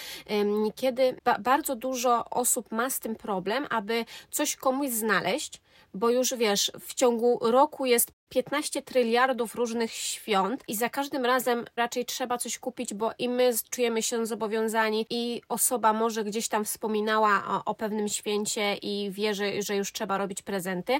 Niekiedy 0.45 1.15
ba- 1.25 1.39
bardzo 1.39 1.75
dużo 1.75 2.25
osób 2.29 2.71
ma 2.71 2.89
z 2.89 2.99
tym 2.99 3.15
problem, 3.15 3.67
aby 3.69 4.05
coś 4.31 4.55
komuś 4.55 4.89
znaleźć, 4.89 5.61
bo 5.93 6.09
już 6.09 6.33
wiesz, 6.33 6.71
w 6.79 6.93
ciągu 6.93 7.39
roku 7.41 7.85
jest 7.85 8.11
15 8.29 8.81
tryliardów 8.81 9.55
różnych 9.55 9.91
świąt 9.91 10.63
i 10.67 10.75
za 10.75 10.89
każdym 10.89 11.25
razem 11.25 11.65
raczej 11.75 12.05
trzeba 12.05 12.37
coś 12.37 12.59
kupić, 12.59 12.93
bo 12.93 13.11
i 13.19 13.29
my 13.29 13.51
czujemy 13.69 14.03
się 14.03 14.25
zobowiązani 14.25 15.05
i 15.09 15.41
osoba 15.49 15.93
może 15.93 16.23
gdzieś 16.23 16.47
tam 16.47 16.65
wspominała 16.65 17.43
o, 17.47 17.65
o 17.65 17.75
pewnym 17.75 18.07
święcie 18.07 18.75
i 18.75 19.11
wie, 19.11 19.33
że, 19.35 19.61
że 19.61 19.75
już 19.75 19.91
trzeba 19.91 20.17
robić 20.17 20.41
prezenty, 20.41 20.99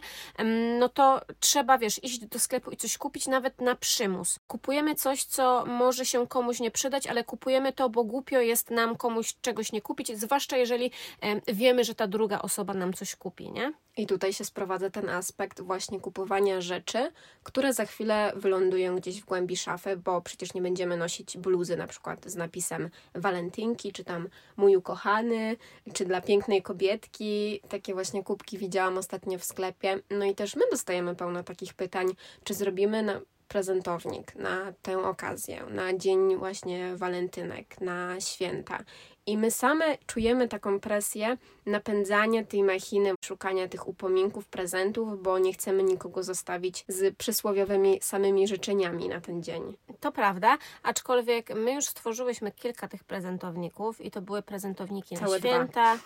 no 0.79 0.89
to 0.89 1.21
trzeba, 1.39 1.77
wiesz, 1.77 2.03
iść 2.03 2.25
do 2.25 2.39
sklepu 2.39 2.71
i 2.71 2.77
coś 2.77 2.97
kupić 2.97 3.27
nawet 3.27 3.61
na 3.61 3.75
przymus. 3.75 4.39
Kupujemy 4.47 4.95
coś, 4.95 5.23
co 5.23 5.65
może 5.65 6.05
się 6.05 6.27
komuś 6.27 6.59
nie 6.59 6.71
przydać, 6.71 7.07
ale 7.07 7.23
kupujemy 7.23 7.73
to, 7.73 7.89
bo 7.89 8.03
głupio 8.03 8.39
jest 8.39 8.71
nam 8.71 8.95
komuś 8.95 9.33
czegoś 9.41 9.71
nie 9.71 9.81
kupić, 9.81 10.17
zwłaszcza 10.17 10.57
jeżeli 10.57 10.91
em, 11.21 11.41
wiemy, 11.47 11.83
że 11.83 11.95
ta 11.95 12.07
druga 12.07 12.41
osoba 12.41 12.73
nam 12.73 12.93
coś 12.93 13.15
kupi, 13.15 13.51
nie? 13.51 13.73
I 13.97 14.07
tutaj 14.07 14.33
się 14.33 14.45
sprowadza 14.45 14.89
ten 14.89 15.09
aspekt 15.09 15.61
właśnie 15.61 15.99
kupowania 15.99 16.61
rzeczy, 16.61 17.11
które 17.43 17.73
za 17.73 17.85
chwilę 17.85 18.33
wylądują 18.35 18.95
gdzieś 18.95 19.21
w 19.21 19.25
głębi 19.25 19.57
szafy, 19.57 19.97
bo 19.97 20.21
przecież 20.21 20.53
nie 20.53 20.61
będziemy 20.61 20.97
nosić 20.97 21.37
bluzy 21.37 21.77
na 21.77 21.87
przykład 21.87 22.25
z 22.25 22.35
napisem 22.35 22.89
walentynki, 23.15 23.91
czy 23.91 24.03
tam 24.03 24.27
mój 24.57 24.75
ukochany, 24.75 25.57
czy 25.93 26.05
dla 26.05 26.21
pięknej 26.21 26.61
kobietki. 26.61 27.61
Takie 27.69 27.93
właśnie 27.93 28.23
kubki 28.23 28.57
widziałam 28.57 28.97
ostatnio 28.97 29.39
w 29.39 29.43
sklepie. 29.43 29.99
No 30.09 30.25
i 30.25 30.35
też 30.35 30.55
my 30.55 30.63
dostajemy 30.71 31.15
pełno 31.15 31.43
takich 31.43 31.73
pytań, 31.73 32.07
czy 32.43 32.53
zrobimy 32.53 33.03
na 33.03 33.21
prezentownik 33.47 34.35
na 34.35 34.73
tę 34.81 35.03
okazję, 35.03 35.63
na 35.69 35.97
dzień 35.97 36.35
właśnie 36.35 36.95
walentynek, 36.95 37.81
na 37.81 38.21
święta. 38.21 38.83
I 39.25 39.37
my 39.37 39.51
same 39.51 39.97
czujemy 40.07 40.47
taką 40.47 40.79
presję 40.79 41.37
napędzania 41.65 42.43
tej 42.43 42.63
machiny, 42.63 43.13
szukania 43.25 43.67
tych 43.67 43.87
upominków, 43.87 44.45
prezentów, 44.47 45.21
bo 45.23 45.39
nie 45.39 45.53
chcemy 45.53 45.83
nikogo 45.83 46.23
zostawić 46.23 46.85
z 46.87 47.17
przysłowiowymi 47.17 47.99
samymi 48.01 48.47
życzeniami 48.47 49.09
na 49.09 49.21
ten 49.21 49.43
dzień. 49.43 49.77
To 49.99 50.11
prawda, 50.11 50.57
aczkolwiek 50.83 51.55
my 51.55 51.73
już 51.73 51.85
stworzyłyśmy 51.85 52.51
kilka 52.51 52.87
tych 52.87 53.03
prezentowników 53.03 54.01
i 54.01 54.11
to 54.11 54.21
były 54.21 54.41
prezentowniki 54.41 55.17
Całe 55.17 55.31
na 55.31 55.39
dwa. 55.39 55.49
święta. 55.49 55.97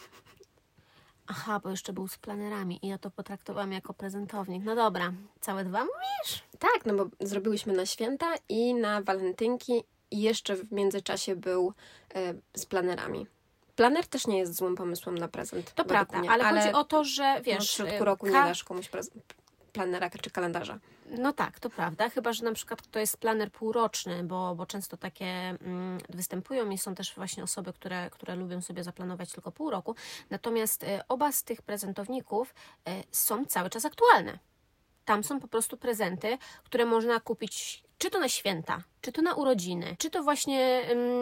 Aha, 1.27 1.59
bo 1.63 1.69
jeszcze 1.69 1.93
był 1.93 2.07
z 2.07 2.17
planerami 2.17 2.79
i 2.81 2.88
ja 2.88 2.97
to 2.97 3.12
potraktowałam 3.12 3.71
jako 3.71 3.93
prezentownik. 3.93 4.63
No 4.65 4.75
dobra, 4.75 5.13
całe 5.41 5.63
dwa 5.63 5.79
mówisz? 5.79 6.43
Tak, 6.59 6.86
no 6.86 6.93
bo 6.93 7.05
zrobiłyśmy 7.19 7.74
na 7.74 7.86
święta 7.86 8.33
i 8.50 8.74
na 8.74 9.01
walentynki 9.01 9.83
i 10.11 10.21
jeszcze 10.21 10.55
w 10.55 10.71
międzyczasie 10.71 11.35
był 11.35 11.73
e, 12.15 12.33
z 12.53 12.65
planerami. 12.65 13.27
Planer 13.75 14.07
też 14.07 14.27
nie 14.27 14.37
jest 14.37 14.55
złym 14.55 14.75
pomysłem 14.75 15.17
na 15.17 15.27
prezent. 15.27 15.73
To 15.73 15.85
prawda, 15.85 16.19
mnie, 16.19 16.31
ale, 16.31 16.43
chodzi 16.43 16.73
o 16.73 16.83
to, 16.83 17.03
że 17.03 17.33
no, 17.35 17.41
w 17.41 17.43
wiesz, 17.43 17.69
środku 17.69 18.05
roku 18.05 18.25
nie 18.27 18.31
ka- 18.33 18.45
dasz 18.45 18.63
komuś 18.63 18.89
planera 19.73 20.09
czy 20.09 20.29
kalendarza. 20.29 20.79
No 21.09 21.33
tak, 21.33 21.59
to 21.59 21.69
prawda, 21.69 22.09
chyba 22.09 22.33
że 22.33 22.45
na 22.45 22.53
przykład 22.53 22.87
to 22.91 22.99
jest 22.99 23.17
planer 23.17 23.51
półroczny, 23.51 24.23
bo, 24.23 24.55
bo 24.55 24.65
często 24.65 24.97
takie 24.97 25.25
mm, 25.25 25.97
występują 26.09 26.69
i 26.69 26.77
są 26.77 26.95
też 26.95 27.15
właśnie 27.15 27.43
osoby, 27.43 27.73
które, 27.73 28.09
które 28.09 28.35
lubią 28.35 28.61
sobie 28.61 28.83
zaplanować 28.83 29.31
tylko 29.31 29.51
pół 29.51 29.69
roku. 29.69 29.95
Natomiast 30.29 30.83
e, 30.83 31.07
oba 31.07 31.31
z 31.31 31.43
tych 31.43 31.61
prezentowników 31.61 32.55
e, 32.87 33.03
są 33.11 33.45
cały 33.45 33.69
czas 33.69 33.85
aktualne. 33.85 34.39
Tam 35.05 35.23
są 35.23 35.39
po 35.39 35.47
prostu 35.47 35.77
prezenty, 35.77 36.37
które 36.63 36.85
można 36.85 37.19
kupić 37.19 37.83
czy 37.97 38.09
to 38.09 38.19
na 38.19 38.29
święta, 38.29 38.83
czy 39.01 39.11
to 39.11 39.21
na 39.21 39.33
urodziny, 39.33 39.95
czy 39.99 40.09
to 40.09 40.23
właśnie 40.23 40.81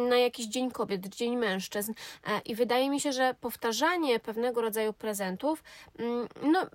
na 0.10 0.18
jakiś 0.18 0.46
Dzień 0.46 0.72
Kobiet, 0.72 1.08
Dzień 1.08 1.38
Mężczyzn. 1.38 1.94
E, 2.28 2.42
I 2.46 2.56
wydaje 2.56 2.90
mi 2.90 3.00
się, 3.00 3.12
że 3.12 3.36
powtarzanie 3.42 4.20
pewnego 4.20 4.62
rodzaju 4.62 4.94
prezentów, 4.94 5.64
mm, 6.00 6.28
no 6.42 6.66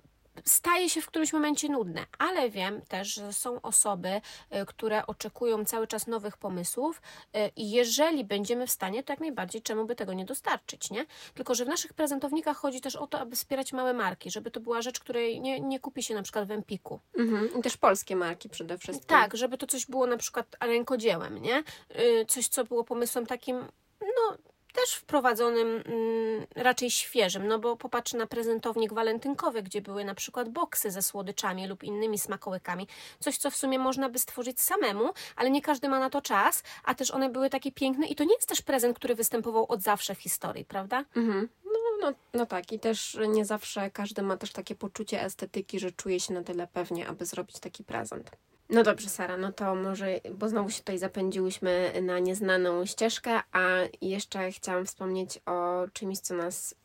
staje 0.45 0.89
się 0.89 1.01
w 1.01 1.07
którymś 1.07 1.33
momencie 1.33 1.69
nudne, 1.69 2.05
ale 2.17 2.49
wiem 2.49 2.81
też, 2.81 3.13
że 3.13 3.33
są 3.33 3.61
osoby, 3.61 4.09
y, 4.55 4.65
które 4.65 5.07
oczekują 5.07 5.65
cały 5.65 5.87
czas 5.87 6.07
nowych 6.07 6.37
pomysłów 6.37 7.01
y, 7.35 7.51
i 7.55 7.71
jeżeli 7.71 8.23
będziemy 8.23 8.67
w 8.67 8.71
stanie, 8.71 9.03
to 9.03 9.13
jak 9.13 9.19
najbardziej 9.19 9.61
czemu 9.61 9.85
by 9.85 9.95
tego 9.95 10.13
nie 10.13 10.25
dostarczyć, 10.25 10.91
nie? 10.91 11.05
Tylko, 11.33 11.55
że 11.55 11.65
w 11.65 11.67
naszych 11.67 11.93
prezentownikach 11.93 12.57
chodzi 12.57 12.81
też 12.81 12.95
o 12.95 13.07
to, 13.07 13.19
aby 13.19 13.35
wspierać 13.35 13.73
małe 13.73 13.93
marki, 13.93 14.31
żeby 14.31 14.51
to 14.51 14.59
była 14.59 14.81
rzecz, 14.81 14.99
której 14.99 15.41
nie, 15.41 15.59
nie 15.59 15.79
kupi 15.79 16.03
się 16.03 16.15
na 16.15 16.23
przykład 16.23 16.47
w 16.47 16.51
Empiku. 16.51 16.99
Mhm. 17.17 17.59
I 17.59 17.61
też 17.61 17.77
polskie 17.77 18.15
marki 18.15 18.49
przede 18.49 18.77
wszystkim. 18.77 19.07
Tak, 19.07 19.37
żeby 19.37 19.57
to 19.57 19.67
coś 19.67 19.85
było 19.85 20.07
na 20.07 20.17
przykład 20.17 20.55
rękodziełem, 20.61 21.41
nie? 21.41 21.63
Y, 21.99 22.25
Coś, 22.27 22.47
co 22.47 22.63
było 22.63 22.83
pomysłem 22.83 23.25
takim, 23.25 23.57
no 24.01 24.37
też 24.73 24.95
wprowadzonym 24.95 25.67
mm, 25.67 26.45
raczej 26.55 26.91
świeżym, 26.91 27.47
no 27.47 27.59
bo 27.59 27.77
popatrz 27.77 28.13
na 28.13 28.27
prezentownik 28.27 28.93
walentynkowy, 28.93 29.63
gdzie 29.63 29.81
były 29.81 30.05
na 30.05 30.15
przykład 30.15 30.49
boksy 30.49 30.91
ze 30.91 31.01
słodyczami 31.01 31.67
lub 31.67 31.83
innymi 31.83 32.19
smakołykami. 32.19 32.87
Coś, 33.19 33.37
co 33.37 33.51
w 33.51 33.55
sumie 33.55 33.79
można 33.79 34.09
by 34.09 34.19
stworzyć 34.19 34.61
samemu, 34.61 35.13
ale 35.35 35.51
nie 35.51 35.61
każdy 35.61 35.89
ma 35.89 35.99
na 35.99 36.09
to 36.09 36.21
czas, 36.21 36.63
a 36.83 36.95
też 36.95 37.11
one 37.11 37.29
były 37.29 37.49
takie 37.49 37.71
piękne 37.71 38.07
i 38.07 38.15
to 38.15 38.23
nie 38.23 38.35
jest 38.35 38.49
też 38.49 38.61
prezent, 38.61 38.97
który 38.97 39.15
występował 39.15 39.65
od 39.69 39.81
zawsze 39.81 40.15
w 40.15 40.19
historii, 40.19 40.65
prawda? 40.65 41.05
Mhm. 41.15 41.49
No, 41.65 41.71
no, 42.01 42.13
no 42.33 42.45
tak, 42.45 42.71
i 42.71 42.79
też 42.79 43.17
nie 43.27 43.45
zawsze 43.45 43.91
każdy 43.91 44.21
ma 44.21 44.37
też 44.37 44.51
takie 44.51 44.75
poczucie 44.75 45.23
estetyki, 45.23 45.79
że 45.79 45.91
czuje 45.91 46.19
się 46.19 46.33
na 46.33 46.43
tyle 46.43 46.67
pewnie, 46.67 47.07
aby 47.07 47.25
zrobić 47.25 47.59
taki 47.59 47.83
prezent. 47.83 48.31
No 48.71 48.83
dobrze, 48.83 49.09
Sara, 49.09 49.37
no 49.37 49.51
to 49.51 49.75
może, 49.75 50.19
bo 50.33 50.49
znowu 50.49 50.69
się 50.69 50.79
tutaj 50.79 50.97
zapędziłyśmy 50.97 51.93
na 52.01 52.19
nieznaną 52.19 52.85
ścieżkę, 52.85 53.39
a 53.51 53.67
jeszcze 54.01 54.51
chciałam 54.51 54.85
wspomnieć 54.85 55.39
o 55.45 55.87
czymś, 55.93 56.19
co 56.19 56.33
nas 56.33 56.75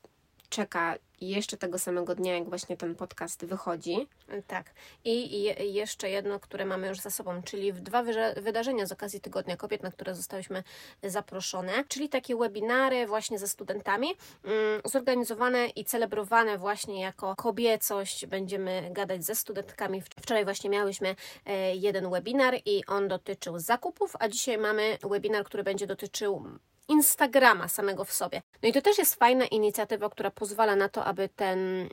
czeka 0.48 0.94
jeszcze 1.20 1.56
tego 1.56 1.78
samego 1.78 2.14
dnia, 2.14 2.34
jak 2.34 2.48
właśnie 2.48 2.76
ten 2.76 2.94
podcast 2.94 3.44
wychodzi. 3.44 4.08
Tak. 4.46 4.70
I 5.04 5.42
je, 5.42 5.52
jeszcze 5.52 6.10
jedno, 6.10 6.40
które 6.40 6.64
mamy 6.64 6.88
już 6.88 7.00
za 7.00 7.10
sobą, 7.10 7.42
czyli 7.42 7.72
dwa 7.72 8.02
wydarzenia 8.36 8.86
z 8.86 8.92
okazji 8.92 9.20
Tygodnia 9.20 9.56
Kobiet, 9.56 9.82
na 9.82 9.90
które 9.90 10.14
zostałyśmy 10.14 10.62
zaproszone, 11.02 11.84
czyli 11.88 12.08
takie 12.08 12.36
webinary 12.36 13.06
właśnie 13.06 13.38
ze 13.38 13.48
studentami, 13.48 14.08
mm, 14.44 14.80
zorganizowane 14.84 15.66
i 15.66 15.84
celebrowane 15.84 16.58
właśnie 16.58 17.00
jako 17.00 17.36
kobiecość. 17.36 18.26
Będziemy 18.26 18.88
gadać 18.92 19.24
ze 19.24 19.34
studentkami. 19.34 20.02
Wczoraj 20.20 20.44
właśnie 20.44 20.70
miałyśmy 20.70 21.16
e, 21.46 21.76
jeden 21.76 22.10
webinar 22.10 22.54
i 22.64 22.84
on 22.86 23.08
dotyczył 23.08 23.58
zakupów, 23.58 24.12
a 24.18 24.28
dzisiaj 24.28 24.58
mamy 24.58 24.98
webinar, 25.02 25.44
który 25.44 25.62
będzie 25.62 25.86
dotyczył 25.86 26.44
Instagrama 26.88 27.68
samego 27.68 28.04
w 28.04 28.12
sobie. 28.12 28.42
No 28.62 28.68
i 28.68 28.72
to 28.72 28.82
też 28.82 28.98
jest 28.98 29.14
fajna 29.14 29.46
inicjatywa, 29.46 30.10
która 30.10 30.30
pozwala 30.30 30.76
na 30.76 30.88
to, 30.88 31.04
aby 31.04 31.28
ten 31.28 31.88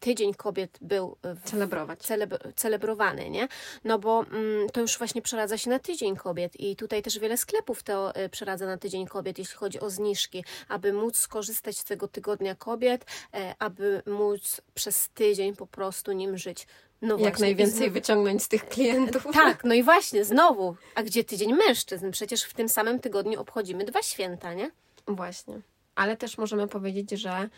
Tydzień 0.00 0.34
Kobiet 0.34 0.78
był 0.80 1.16
celebrować. 1.44 2.02
Celeb, 2.02 2.54
celebrowany, 2.56 3.30
nie? 3.30 3.48
No 3.84 3.98
bo 3.98 4.24
mm, 4.32 4.68
to 4.70 4.80
już 4.80 4.98
właśnie 4.98 5.22
przeradza 5.22 5.58
się 5.58 5.70
na 5.70 5.78
Tydzień 5.78 6.16
Kobiet 6.16 6.60
i 6.60 6.76
tutaj 6.76 7.02
też 7.02 7.18
wiele 7.18 7.36
sklepów 7.36 7.82
to 7.82 8.16
y, 8.16 8.28
przeradza 8.28 8.66
na 8.66 8.78
Tydzień 8.78 9.06
Kobiet, 9.06 9.38
jeśli 9.38 9.56
chodzi 9.56 9.80
o 9.80 9.90
zniżki, 9.90 10.44
aby 10.68 10.92
móc 10.92 11.18
skorzystać 11.18 11.78
z 11.78 11.84
tego 11.84 12.08
Tygodnia 12.08 12.54
Kobiet, 12.54 13.02
y, 13.02 13.38
aby 13.58 14.02
móc 14.06 14.60
przez 14.74 15.08
tydzień 15.08 15.56
po 15.56 15.66
prostu 15.66 16.12
nim 16.12 16.38
żyć. 16.38 16.66
No 17.02 17.14
Jak 17.14 17.20
właśnie, 17.20 17.42
najwięcej 17.42 17.90
wyciągnąć 17.90 18.42
z 18.42 18.48
tych 18.48 18.68
klientów. 18.68 19.26
Tak, 19.32 19.64
no 19.64 19.74
i 19.74 19.82
właśnie, 19.82 20.24
znowu. 20.24 20.76
A 20.94 21.02
gdzie 21.02 21.24
tydzień 21.24 21.54
mężczyzn? 21.54 22.10
Przecież 22.10 22.42
w 22.42 22.54
tym 22.54 22.68
samym 22.68 23.00
tygodniu 23.00 23.40
obchodzimy 23.40 23.84
dwa 23.84 24.02
święta, 24.02 24.54
nie? 24.54 24.70
Właśnie. 25.06 25.60
Ale 25.94 26.16
też 26.16 26.38
możemy 26.38 26.68
powiedzieć, 26.68 27.10
że 27.10 27.48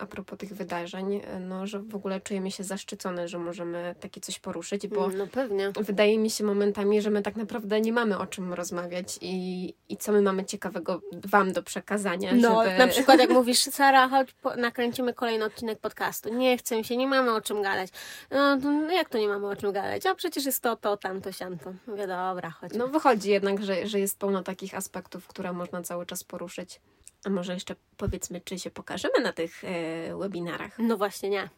a 0.00 0.06
propos 0.06 0.38
tych 0.38 0.54
wydarzeń, 0.54 1.20
e, 1.24 1.40
no, 1.40 1.66
że 1.66 1.78
w 1.78 1.94
ogóle 1.94 2.20
czujemy 2.20 2.50
się 2.50 2.64
zaszczycone, 2.64 3.28
że 3.28 3.38
możemy 3.38 3.94
takie 4.00 4.20
coś 4.20 4.38
poruszyć, 4.38 4.88
bo 4.88 5.08
no 5.08 5.26
pewnie. 5.26 5.72
wydaje 5.80 6.18
mi 6.18 6.30
się 6.30 6.44
momentami, 6.44 7.02
że 7.02 7.10
my 7.10 7.22
tak 7.22 7.36
naprawdę 7.36 7.80
nie 7.80 7.92
mamy 7.92 8.18
o 8.18 8.26
czym 8.26 8.52
rozmawiać 8.52 9.18
i, 9.20 9.74
i 9.88 9.96
co 9.96 10.12
my 10.12 10.22
mamy 10.22 10.44
ciekawego 10.44 11.00
Wam 11.12 11.52
do 11.52 11.62
przekazania. 11.62 12.32
No, 12.34 12.64
żeby... 12.64 12.78
na 12.78 12.88
przykład 12.88 13.20
jak 13.20 13.30
mówisz, 13.30 13.58
Sara, 13.58 14.08
chodź, 14.08 14.32
po, 14.32 14.56
nakręcimy 14.56 15.14
kolejny 15.14 15.44
odcinek 15.44 15.78
podcastu. 15.78 16.34
Nie 16.34 16.58
chcę 16.58 16.84
się, 16.84 16.96
nie 16.96 17.06
mamy 17.06 17.34
o 17.34 17.40
czym 17.40 17.62
gadać. 17.62 17.90
No, 18.30 18.56
no 18.56 18.92
jak 18.92 19.08
to 19.08 19.18
nie 19.18 19.28
mamy 19.28 19.46
o 19.46 19.56
czym 19.56 19.72
gadać? 19.72 20.06
A 20.06 20.14
przecież 20.14 20.46
jest 20.46 20.62
to, 20.62 20.76
to, 20.76 20.96
tamto, 20.96 21.32
siamto. 21.32 21.72
Mówię, 21.86 22.06
dobra, 22.06 22.50
chodź. 22.50 22.72
No 22.74 22.88
wychodzi 22.88 23.30
jednak, 23.30 23.62
że, 23.62 23.86
że 23.86 24.00
jest 24.00 24.18
pełno 24.18 24.42
takich 24.42 24.74
aspektów, 24.74 25.26
które 25.26 25.52
można 25.52 25.82
cały 25.82 26.06
czas 26.06 26.24
poruszyć. 26.24 26.80
A 27.24 27.30
może 27.30 27.54
jeszcze 27.54 27.76
powiedzmy, 27.96 28.40
czy 28.40 28.58
się 28.58 28.70
pokażemy 28.70 29.20
na 29.22 29.32
tych 29.32 29.64
e, 29.64 30.16
webinarach? 30.16 30.78
No 30.78 30.96
właśnie 30.96 31.30
nie 31.30 31.48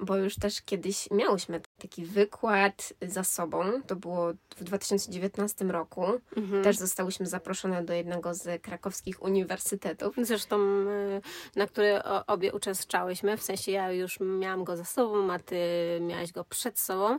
bo 0.00 0.16
już 0.16 0.36
też 0.36 0.62
kiedyś 0.62 1.10
miałyśmy 1.10 1.60
taki 1.78 2.04
wykład 2.04 2.92
za 3.02 3.24
sobą. 3.24 3.82
To 3.86 3.96
było 3.96 4.32
w 4.56 4.64
2019 4.64 5.64
roku. 5.64 6.04
Mhm. 6.36 6.64
Też 6.64 6.76
zostałyśmy 6.76 7.26
zaproszone 7.26 7.84
do 7.84 7.92
jednego 7.92 8.34
z 8.34 8.62
krakowskich 8.62 9.22
uniwersytetów. 9.22 10.14
Zresztą, 10.22 10.56
y, 10.56 11.20
na 11.56 11.66
który 11.66 12.02
obie 12.26 12.52
uczestniczyłyśmy. 12.52 13.36
W 13.36 13.42
sensie 13.42 13.72
ja 13.72 13.92
już 13.92 14.20
miałam 14.20 14.64
go 14.64 14.76
za 14.76 14.84
sobą, 14.84 15.32
a 15.32 15.38
ty 15.38 15.56
miałaś 16.00 16.32
go 16.32 16.44
przed 16.44 16.78
sobą. 16.78 17.14
Y, 17.14 17.18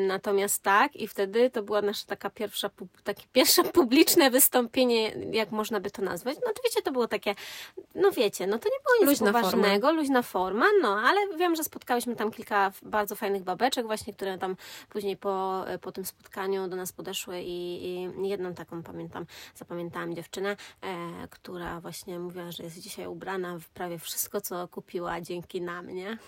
natomiast 0.00 0.62
tak, 0.62 0.96
i 0.96 1.08
wtedy 1.08 1.50
to 1.50 1.62
była 1.62 1.82
nasza 1.82 2.06
taka 2.06 2.30
pierwsza, 2.30 2.70
takie 3.04 3.24
pierwsze 3.32 3.64
publiczne 3.64 4.30
wystąpienie, 4.30 5.16
jak 5.32 5.50
można 5.50 5.80
by 5.80 5.90
to 5.90 6.02
nazwać. 6.02 6.36
No 6.46 6.52
to 6.52 6.62
wiecie, 6.64 6.82
to 6.82 6.92
było 6.92 7.08
takie, 7.08 7.34
no 7.94 8.10
wiecie, 8.10 8.46
no 8.46 8.58
to 8.58 8.68
nie 8.68 8.78
było 8.84 9.10
nic 9.10 9.20
luźna 9.20 9.32
poważnego, 9.32 9.86
forma. 9.86 10.00
luźna 10.00 10.22
forma, 10.22 10.66
no 10.82 11.00
ale 11.00 11.36
wiem, 11.38 11.56
że 11.56 11.64
spotkałam 11.64 11.95
spotkałyśmy 11.96 12.16
tam 12.16 12.30
kilka 12.30 12.72
bardzo 12.82 13.16
fajnych 13.16 13.42
babeczek 13.42 13.86
właśnie, 13.86 14.12
które 14.12 14.38
tam 14.38 14.56
później 14.88 15.16
po, 15.16 15.64
po 15.80 15.92
tym 15.92 16.04
spotkaniu 16.04 16.68
do 16.68 16.76
nas 16.76 16.92
podeszły 16.92 17.40
i, 17.42 17.84
i 17.84 18.28
jedną 18.28 18.54
taką 18.54 18.82
pamiętam, 18.82 19.26
zapamiętałam 19.54 20.14
dziewczynę, 20.14 20.56
e, 20.82 21.28
która 21.30 21.80
właśnie 21.80 22.18
mówiła, 22.18 22.52
że 22.52 22.62
jest 22.62 22.80
dzisiaj 22.80 23.06
ubrana 23.06 23.58
w 23.58 23.68
prawie 23.68 23.98
wszystko, 23.98 24.40
co 24.40 24.68
kupiła 24.68 25.20
dzięki 25.20 25.60
nam, 25.60 25.90
nie? 25.90 26.18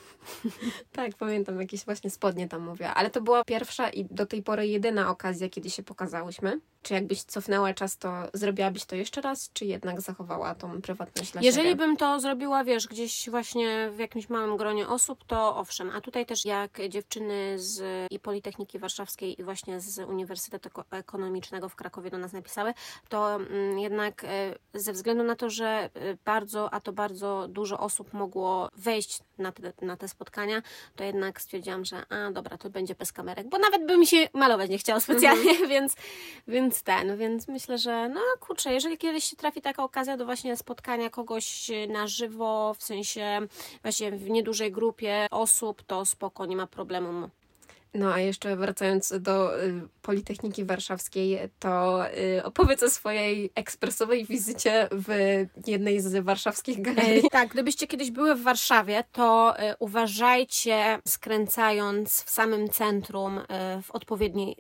tak, 0.93 1.15
pamiętam, 1.19 1.61
jakieś 1.61 1.85
właśnie 1.85 2.11
spodnie 2.11 2.49
tam 2.49 2.63
mówiła, 2.63 2.95
ale 2.95 3.11
to 3.11 3.21
była 3.21 3.45
pierwsza 3.45 3.91
i 3.91 4.05
do 4.05 4.27
tej 4.27 4.43
pory 4.43 4.67
jedyna 4.67 5.11
okazja, 5.11 5.49
kiedy 5.49 5.71
się 5.71 5.83
pokazałyśmy. 5.83 6.61
Czy 6.83 6.95
jakbyś 6.95 7.23
cofnęła 7.23 7.75
czas, 7.75 7.99
to 7.99 8.13
zrobiłabyś 8.35 8.85
to 8.85 8.97
jeszcze 8.97 9.21
raz, 9.21 9.51
czy 9.53 9.65
jednak 9.65 10.01
zachowała 10.01 10.55
tą 10.55 10.83
prywatność 10.83 11.33
dla 11.33 11.43
Jeżeli 11.43 11.69
siebie? 11.69 11.77
bym 11.77 11.97
to 11.97 12.21
zrobiła, 12.21 12.65
wiesz, 12.65 12.89
gdzieś 12.89 13.31
właśnie 13.31 13.91
w 13.91 13.99
jakimś 13.99 14.29
małym 14.29 14.57
gronie 14.57 14.89
osób, 14.89 15.25
to 15.25 15.57
owszem. 15.57 15.91
A 15.91 16.01
tutaj 16.01 16.27
też 16.27 16.45
jak 16.45 16.81
dziewczyny 16.89 17.59
z 17.59 18.07
i 18.11 18.19
Politechniki 18.19 18.79
Warszawskiej 18.79 19.41
i 19.41 19.45
właśnie 19.45 19.81
z 19.81 19.99
Uniwersytetu 19.99 20.71
Ekonomicznego 20.91 21.69
w 21.69 21.77
Krakowie 21.77 22.11
do 22.11 22.19
nas 22.19 22.33
napisały, 22.33 22.75
to 23.09 23.35
mm, 23.35 23.79
jednak 23.79 24.25
e, 24.25 24.55
ze 24.75 24.93
względu 24.93 25.25
na 25.25 25.37
to, 25.37 25.51
że 25.51 25.67
e, 25.67 25.91
bardzo, 26.25 26.75
a 26.75 26.81
to 26.81 26.93
bardzo 26.93 27.49
dużo 27.49 27.79
osób 27.79 28.13
mogło 28.13 28.69
wejść 28.77 29.21
na 29.39 29.53
te, 29.53 29.73
na 29.83 29.97
te 29.97 30.09
spotkania, 30.09 30.63
to 30.97 31.05
jednak 31.05 31.41
stwierdziłam, 31.41 31.85
że 31.85 32.03
a 32.09 32.31
dobra, 32.31 32.59
to 32.59 32.71
będzie 32.71 32.95
bez 32.95 33.13
kamerek, 33.13 33.49
bo 33.49 33.59
nawet 33.59 33.87
by 33.87 33.99
mi 33.99 34.07
się 34.07 34.29
malować 34.35 34.71
nie 34.71 34.79
chciało 34.79 35.01
specjalnie, 35.01 35.51
mm 35.57 35.63
-hmm. 35.63 35.69
więc, 35.69 36.78
więc 36.79 36.83
ten, 36.83 37.17
więc 37.17 37.49
myślę, 37.49 37.79
że 37.79 38.09
no 38.09 38.21
kurczę, 38.41 38.73
jeżeli 38.73 38.99
kiedyś 38.99 39.25
się 39.25 39.37
trafi 39.37 39.61
taka 39.61 39.85
okazja 39.85 40.17
do 40.17 40.25
właśnie 40.25 40.57
spotkania 40.57 41.11
kogoś 41.11 41.71
na 41.89 42.07
żywo, 42.07 42.75
w 42.79 42.83
sensie 42.83 43.41
właśnie 43.83 44.13
w 44.13 44.31
niedużej 44.31 44.73
grupie 44.73 45.27
osób, 45.31 45.83
to 45.83 46.05
spoko, 46.07 46.47
nie 46.47 46.57
ma 46.57 46.67
problemu. 46.67 47.31
No 47.95 48.13
a 48.13 48.21
jeszcze 48.21 48.57
wracając 48.57 49.15
do 49.21 49.65
y, 49.65 49.89
Politechniki 50.03 50.65
Warszawskiej, 50.65 51.39
to 51.59 52.05
y, 52.11 52.45
opowiedz 52.45 52.83
o 52.83 52.91
swojej 52.91 53.51
ekspresowej 53.55 54.25
wizycie 54.25 54.89
w 54.93 55.09
jednej 55.67 56.01
z 56.01 56.25
warszawskich 56.25 56.83
galerii. 56.83 57.27
E, 57.27 57.31
tak, 57.31 57.49
gdybyście 57.49 57.87
kiedyś 57.87 58.11
były 58.11 58.35
w 58.35 58.43
Warszawie, 58.43 59.05
to 59.13 59.55
y, 59.61 59.75
uważajcie 59.79 60.99
skręcając 61.09 62.23
w 62.23 62.31
samym 62.31 62.69
centrum 62.69 63.41
w 63.83 63.91
odpowiedni 63.91 64.57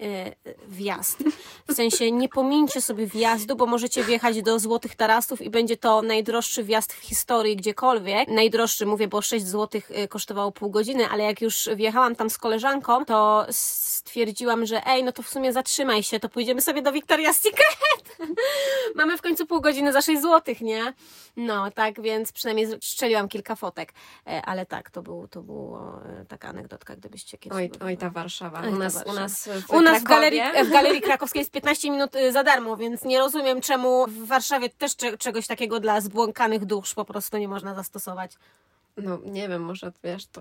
wjazd. 0.68 1.24
W 1.68 1.72
sensie 1.72 2.12
nie 2.12 2.28
pomińcie 2.28 2.80
sobie 2.80 3.06
wjazdu, 3.06 3.56
bo 3.56 3.66
możecie 3.66 4.04
wjechać 4.04 4.42
do 4.42 4.58
Złotych 4.58 4.94
Tarasów 4.96 5.42
i 5.42 5.50
będzie 5.50 5.76
to 5.76 6.02
najdroższy 6.02 6.64
wjazd 6.64 6.92
w 6.92 6.96
historii 6.96 7.56
gdziekolwiek. 7.56 8.28
Najdroższy, 8.28 8.86
mówię, 8.86 9.08
bo 9.08 9.22
6 9.22 9.46
złotych 9.46 9.90
kosztowało 10.08 10.52
pół 10.52 10.70
godziny, 10.70 11.08
ale 11.08 11.24
jak 11.24 11.40
już 11.40 11.68
wjechałam 11.76 12.16
tam 12.16 12.30
z 12.30 12.38
koleżanką, 12.38 13.04
to 13.04 13.17
stwierdziłam, 13.50 14.66
że 14.66 14.86
ej, 14.86 15.04
no 15.04 15.12
to 15.12 15.22
w 15.22 15.28
sumie 15.28 15.52
zatrzymaj 15.52 16.02
się, 16.02 16.20
to 16.20 16.28
pójdziemy 16.28 16.60
sobie 16.60 16.82
do 16.82 16.92
Victoria's 16.92 17.34
Secret. 17.34 18.18
Mamy 18.94 19.18
w 19.18 19.22
końcu 19.22 19.46
pół 19.46 19.60
godziny 19.60 19.92
za 19.92 20.02
6 20.02 20.22
zł, 20.22 20.54
nie? 20.60 20.94
No, 21.36 21.70
tak 21.70 22.00
więc 22.00 22.32
przynajmniej 22.32 22.66
strzeliłam 22.82 23.28
kilka 23.28 23.56
fotek, 23.56 23.92
e, 24.26 24.42
ale 24.42 24.66
tak, 24.66 24.90
to, 24.90 25.02
był, 25.02 25.28
to 25.28 25.42
była 25.42 26.02
e, 26.20 26.24
taka 26.24 26.48
anegdotka, 26.48 26.96
gdybyście 26.96 27.38
kiedyś... 27.38 27.58
Oj, 27.58 27.70
oj 27.80 27.96
ta 27.96 28.10
Warszawa. 28.10 28.60
Oj, 28.62 28.72
u, 28.72 28.76
nas, 28.76 28.94
Warszawa. 28.94 29.12
u 29.12 29.20
nas 29.20 29.48
w 29.48 29.70
U 29.70 29.80
nas 29.80 30.00
w 30.00 30.04
galerii, 30.04 30.42
w 30.64 30.70
galerii 30.70 31.00
Krakowskiej 31.00 31.40
jest 31.40 31.50
15 31.50 31.90
minut 31.90 32.12
za 32.32 32.44
darmo, 32.44 32.76
więc 32.76 33.04
nie 33.04 33.18
rozumiem, 33.18 33.60
czemu 33.60 34.06
w 34.06 34.26
Warszawie 34.26 34.68
też 34.68 34.96
czegoś 35.18 35.46
takiego 35.46 35.80
dla 35.80 36.00
zbłąkanych 36.00 36.64
dusz 36.64 36.94
po 36.94 37.04
prostu 37.04 37.38
nie 37.38 37.48
można 37.48 37.74
zastosować. 37.74 38.32
No, 38.96 39.18
nie 39.24 39.48
wiem, 39.48 39.62
może 39.62 39.92
wiesz, 40.04 40.26
to 40.26 40.40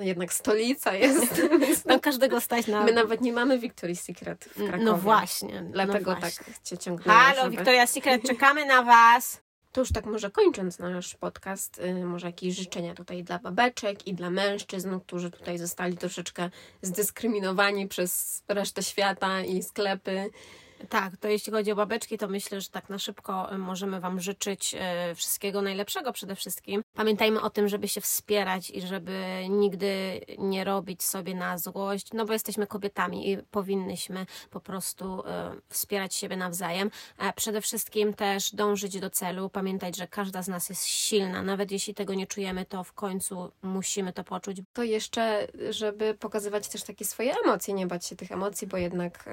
jednak 0.00 0.32
stolica 0.32 0.94
jest. 0.94 1.42
Tam 1.88 2.00
każdego 2.00 2.40
stać 2.40 2.66
na... 2.66 2.84
My 2.84 2.92
nawet 2.92 3.20
nie 3.20 3.32
mamy 3.32 3.58
Victoria's 3.58 4.02
Secret 4.02 4.44
w 4.44 4.54
Krakowie. 4.54 4.84
No 4.84 4.96
właśnie. 4.96 5.62
Dlatego 5.70 6.10
no 6.12 6.20
właśnie. 6.20 6.44
tak 6.44 6.62
cię 6.62 6.78
ciągnęło. 6.78 7.18
Halo, 7.18 7.44
żeby... 7.44 7.56
Victoria's 7.56 7.86
Secret, 7.86 8.22
czekamy 8.30 8.66
na 8.66 8.82
Was. 8.82 9.42
To 9.72 9.80
już 9.80 9.92
tak 9.92 10.06
może 10.06 10.30
kończąc 10.30 10.78
nasz 10.78 11.14
podcast, 11.14 11.78
y, 11.78 12.04
może 12.04 12.26
jakieś 12.26 12.54
życzenia 12.54 12.94
tutaj 12.94 13.24
dla 13.24 13.38
babeczek 13.38 14.06
i 14.06 14.14
dla 14.14 14.30
mężczyzn, 14.30 15.00
którzy 15.00 15.30
tutaj 15.30 15.58
zostali 15.58 15.96
troszeczkę 15.96 16.50
zdyskryminowani 16.82 17.88
przez 17.88 18.42
resztę 18.48 18.82
świata 18.82 19.40
i 19.40 19.62
sklepy. 19.62 20.30
Tak, 20.88 21.16
to 21.16 21.28
jeśli 21.28 21.52
chodzi 21.52 21.72
o 21.72 21.76
babeczki, 21.76 22.18
to 22.18 22.28
myślę, 22.28 22.60
że 22.60 22.68
tak 22.68 22.88
na 22.88 22.98
szybko 22.98 23.52
e, 23.52 23.58
możemy 23.58 24.00
Wam 24.00 24.20
życzyć 24.20 24.74
e, 24.78 25.14
wszystkiego 25.14 25.62
najlepszego 25.62 26.12
przede 26.12 26.36
wszystkim. 26.36 26.82
Pamiętajmy 26.94 27.40
o 27.40 27.50
tym, 27.50 27.68
żeby 27.68 27.88
się 27.88 28.00
wspierać 28.00 28.70
i 28.70 28.80
żeby 28.80 29.46
nigdy 29.50 30.20
nie 30.38 30.64
robić 30.64 31.02
sobie 31.02 31.34
na 31.34 31.58
złość, 31.58 32.12
no 32.12 32.24
bo 32.24 32.32
jesteśmy 32.32 32.66
kobietami 32.66 33.30
i 33.30 33.38
powinnyśmy 33.50 34.26
po 34.50 34.60
prostu 34.60 35.22
e, 35.26 35.52
wspierać 35.68 36.14
siebie 36.14 36.36
nawzajem. 36.36 36.90
Przede 37.36 37.60
wszystkim 37.60 38.14
też 38.14 38.54
dążyć 38.54 39.00
do 39.00 39.10
celu, 39.10 39.50
pamiętać, 39.50 39.96
że 39.96 40.06
każda 40.06 40.42
z 40.42 40.48
nas 40.48 40.68
jest 40.68 40.86
silna, 40.86 41.42
nawet 41.42 41.72
jeśli 41.72 41.94
tego 41.94 42.14
nie 42.14 42.26
czujemy, 42.26 42.64
to 42.64 42.84
w 42.84 42.92
końcu 42.92 43.52
musimy 43.62 44.12
to 44.12 44.24
poczuć. 44.24 44.58
To 44.72 44.82
jeszcze, 44.82 45.46
żeby 45.70 46.14
pokazywać 46.14 46.68
też 46.68 46.82
takie 46.82 47.04
swoje 47.04 47.34
emocje, 47.44 47.74
nie 47.74 47.86
bać 47.86 48.06
się 48.06 48.16
tych 48.16 48.32
emocji, 48.32 48.66
bo 48.66 48.76
jednak 48.76 49.28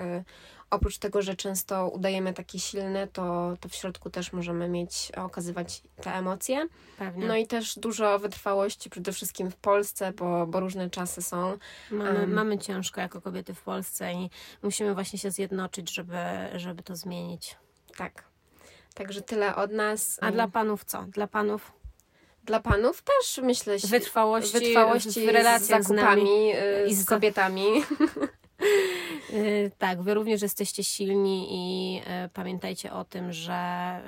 oprócz 0.69 0.97
tego, 0.97 1.21
że 1.21 1.35
często 1.35 1.89
udajemy 1.89 2.33
takie 2.33 2.59
silne, 2.59 3.07
to, 3.07 3.53
to 3.59 3.69
w 3.69 3.75
środku 3.75 4.09
też 4.09 4.33
możemy 4.33 4.69
mieć, 4.69 5.11
okazywać 5.17 5.81
te 6.01 6.13
emocje. 6.13 6.67
Pewnie. 6.97 7.27
No 7.27 7.35
i 7.35 7.47
też 7.47 7.79
dużo 7.79 8.19
wytrwałości, 8.19 8.89
przede 8.89 9.11
wszystkim 9.11 9.51
w 9.51 9.55
Polsce, 9.55 10.13
bo, 10.13 10.47
bo 10.47 10.59
różne 10.59 10.89
czasy 10.89 11.21
są. 11.21 11.57
Mamy, 11.91 12.19
um, 12.19 12.33
mamy 12.33 12.57
ciężko 12.57 13.01
jako 13.01 13.21
kobiety 13.21 13.53
w 13.53 13.61
Polsce 13.61 14.13
i 14.13 14.29
musimy 14.63 14.93
właśnie 14.93 15.19
się 15.19 15.31
zjednoczyć, 15.31 15.93
żeby, 15.93 16.17
żeby 16.55 16.83
to 16.83 16.95
zmienić. 16.95 17.55
Tak. 17.97 18.23
Także 18.93 19.21
tyle 19.21 19.55
od 19.55 19.71
nas. 19.71 20.17
A 20.21 20.31
dla 20.31 20.47
panów 20.47 20.85
co? 20.85 21.03
Dla 21.03 21.27
panów? 21.27 21.71
Dla 22.43 22.59
panów 22.59 23.01
też 23.01 23.39
myślę. 23.43 23.77
Wytrwałości, 23.77 24.53
wytrwałości 24.53 25.27
w 25.27 25.29
relacjach 25.29 25.83
z 25.83 25.87
zakupami 25.87 26.53
z 26.53 26.87
y, 26.87 26.87
i 26.87 26.95
z 26.95 27.05
kobietami. 27.05 27.65
Y, 29.33 29.71
tak, 29.77 30.01
wy 30.01 30.13
również 30.13 30.41
jesteście 30.41 30.83
silni 30.83 31.47
i 31.51 31.97
y, 31.99 32.29
pamiętajcie 32.29 32.93
o 32.93 33.05
tym, 33.05 33.33
że 33.33 34.01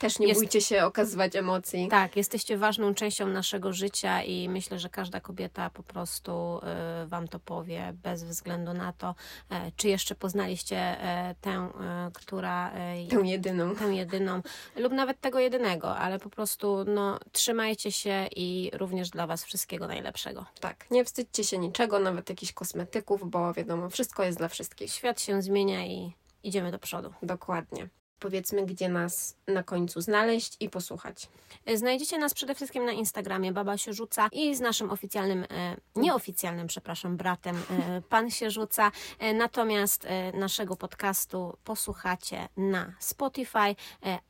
też 0.00 0.18
nie 0.18 0.26
jest, 0.26 0.40
bójcie 0.40 0.60
się 0.60 0.84
okazywać 0.84 1.36
emocji. 1.36 1.88
Tak, 1.90 2.16
jesteście 2.16 2.58
ważną 2.58 2.94
częścią 2.94 3.26
naszego 3.26 3.72
życia 3.72 4.22
i 4.22 4.48
myślę, 4.48 4.78
że 4.78 4.88
każda 4.88 5.20
kobieta 5.20 5.70
po 5.70 5.82
prostu 5.82 6.60
y, 7.04 7.06
Wam 7.06 7.28
to 7.28 7.38
powie, 7.40 7.92
bez 8.02 8.24
względu 8.24 8.74
na 8.74 8.92
to, 8.92 9.14
e, 9.50 9.72
czy 9.76 9.88
jeszcze 9.88 10.14
poznaliście 10.14 10.76
e, 10.76 11.34
tę, 11.40 11.50
e, 11.50 12.10
która. 12.14 12.72
Tę 13.10 13.20
jedyną. 13.24 13.76
Tę 13.76 13.94
jedyną, 13.94 14.42
lub 14.76 14.92
nawet 14.92 15.20
tego 15.20 15.38
jedynego, 15.38 15.96
ale 15.96 16.18
po 16.18 16.30
prostu 16.30 16.84
no, 16.84 17.18
trzymajcie 17.32 17.92
się 17.92 18.26
i 18.36 18.70
również 18.72 19.10
dla 19.10 19.26
Was 19.26 19.44
wszystkiego 19.44 19.86
najlepszego. 19.86 20.46
Tak, 20.60 20.90
nie 20.90 21.04
wstydźcie 21.04 21.44
się 21.44 21.58
niczego, 21.58 21.98
nawet 21.98 22.28
jakichś 22.28 22.52
kosmetyków, 22.52 23.30
bo 23.30 23.52
wiadomo, 23.52 23.90
wszystko 23.90 24.24
jest 24.24 24.38
dla 24.38 24.48
wszystkich. 24.48 24.92
Świat 24.92 25.20
się 25.20 25.42
zmienia 25.42 25.86
i 25.86 26.14
idziemy 26.42 26.70
do 26.70 26.78
przodu. 26.78 27.12
Dokładnie 27.22 27.88
powiedzmy, 28.20 28.66
gdzie 28.66 28.88
nas 28.88 29.36
na 29.46 29.62
końcu 29.62 30.00
znaleźć 30.00 30.56
i 30.60 30.70
posłuchać. 30.70 31.28
Znajdziecie 31.74 32.18
nas 32.18 32.34
przede 32.34 32.54
wszystkim 32.54 32.84
na 32.84 32.92
Instagramie 32.92 33.52
Baba 33.52 33.78
się 33.78 33.92
rzuca 33.92 34.28
i 34.32 34.54
z 34.56 34.60
naszym 34.60 34.90
oficjalnym, 34.90 35.44
e, 35.50 35.76
nieoficjalnym, 35.96 36.66
przepraszam, 36.66 37.16
bratem 37.16 37.56
e, 37.56 38.02
Pan 38.08 38.30
się 38.30 38.50
rzuca. 38.50 38.92
E, 39.18 39.34
natomiast 39.34 40.06
naszego 40.34 40.76
podcastu 40.76 41.56
posłuchacie 41.64 42.48
na 42.56 42.92
Spotify, 42.98 43.76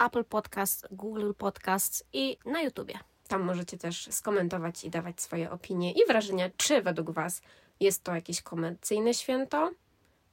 Apple 0.06 0.24
Podcast, 0.24 0.88
Google 0.90 1.32
Podcast 1.38 2.06
i 2.12 2.36
na 2.44 2.62
YouTubie. 2.62 2.98
Tam 3.28 3.42
możecie 3.42 3.78
też 3.78 4.08
skomentować 4.10 4.84
i 4.84 4.90
dawać 4.90 5.20
swoje 5.20 5.50
opinie 5.50 5.92
i 5.92 6.06
wrażenia, 6.08 6.50
czy 6.56 6.82
według 6.82 7.10
Was 7.10 7.42
jest 7.80 8.02
to 8.04 8.14
jakieś 8.14 8.42
komercyjne 8.42 9.14
święto, 9.14 9.70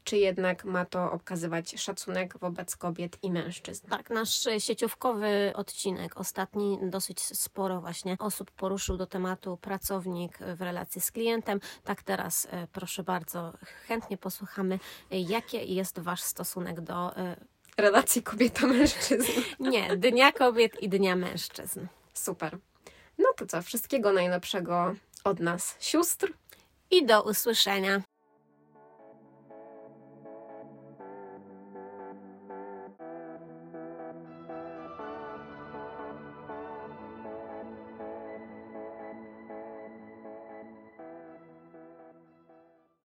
czy 0.07 0.17
jednak 0.17 0.65
ma 0.65 0.85
to 0.85 1.11
okazywać 1.11 1.81
szacunek 1.81 2.37
wobec 2.37 2.75
kobiet 2.75 3.17
i 3.23 3.31
mężczyzn? 3.31 3.87
Tak, 3.87 4.09
nasz 4.09 4.47
sieciówkowy 4.57 5.51
odcinek, 5.55 6.17
ostatni, 6.17 6.79
dosyć 6.81 7.21
sporo 7.21 7.81
właśnie 7.81 8.15
osób 8.19 8.51
poruszył 8.51 8.97
do 8.97 9.07
tematu 9.07 9.57
pracownik 9.57 10.37
w 10.37 10.61
relacji 10.61 11.01
z 11.01 11.11
klientem. 11.11 11.59
Tak 11.83 12.03
teraz, 12.03 12.47
e, 12.51 12.67
proszę 12.71 13.03
bardzo, 13.03 13.53
chętnie 13.87 14.17
posłuchamy, 14.17 14.79
jaki 15.11 15.75
jest 15.75 15.99
Wasz 15.99 16.21
stosunek 16.21 16.81
do 16.81 17.17
e, 17.17 17.35
relacji 17.77 18.23
kobieta-mężczyzn. 18.23 19.31
Nie, 19.59 19.97
Dnia 19.97 20.31
Kobiet 20.31 20.83
i 20.83 20.89
Dnia 20.89 21.15
Mężczyzn. 21.15 21.87
Super. 22.13 22.57
No 23.17 23.25
to 23.37 23.45
co, 23.45 23.61
wszystkiego 23.61 24.13
najlepszego 24.13 24.95
od 25.23 25.39
nas, 25.39 25.75
sióstr. 25.79 26.33
I 26.91 27.05
do 27.05 27.23
usłyszenia. 27.23 28.01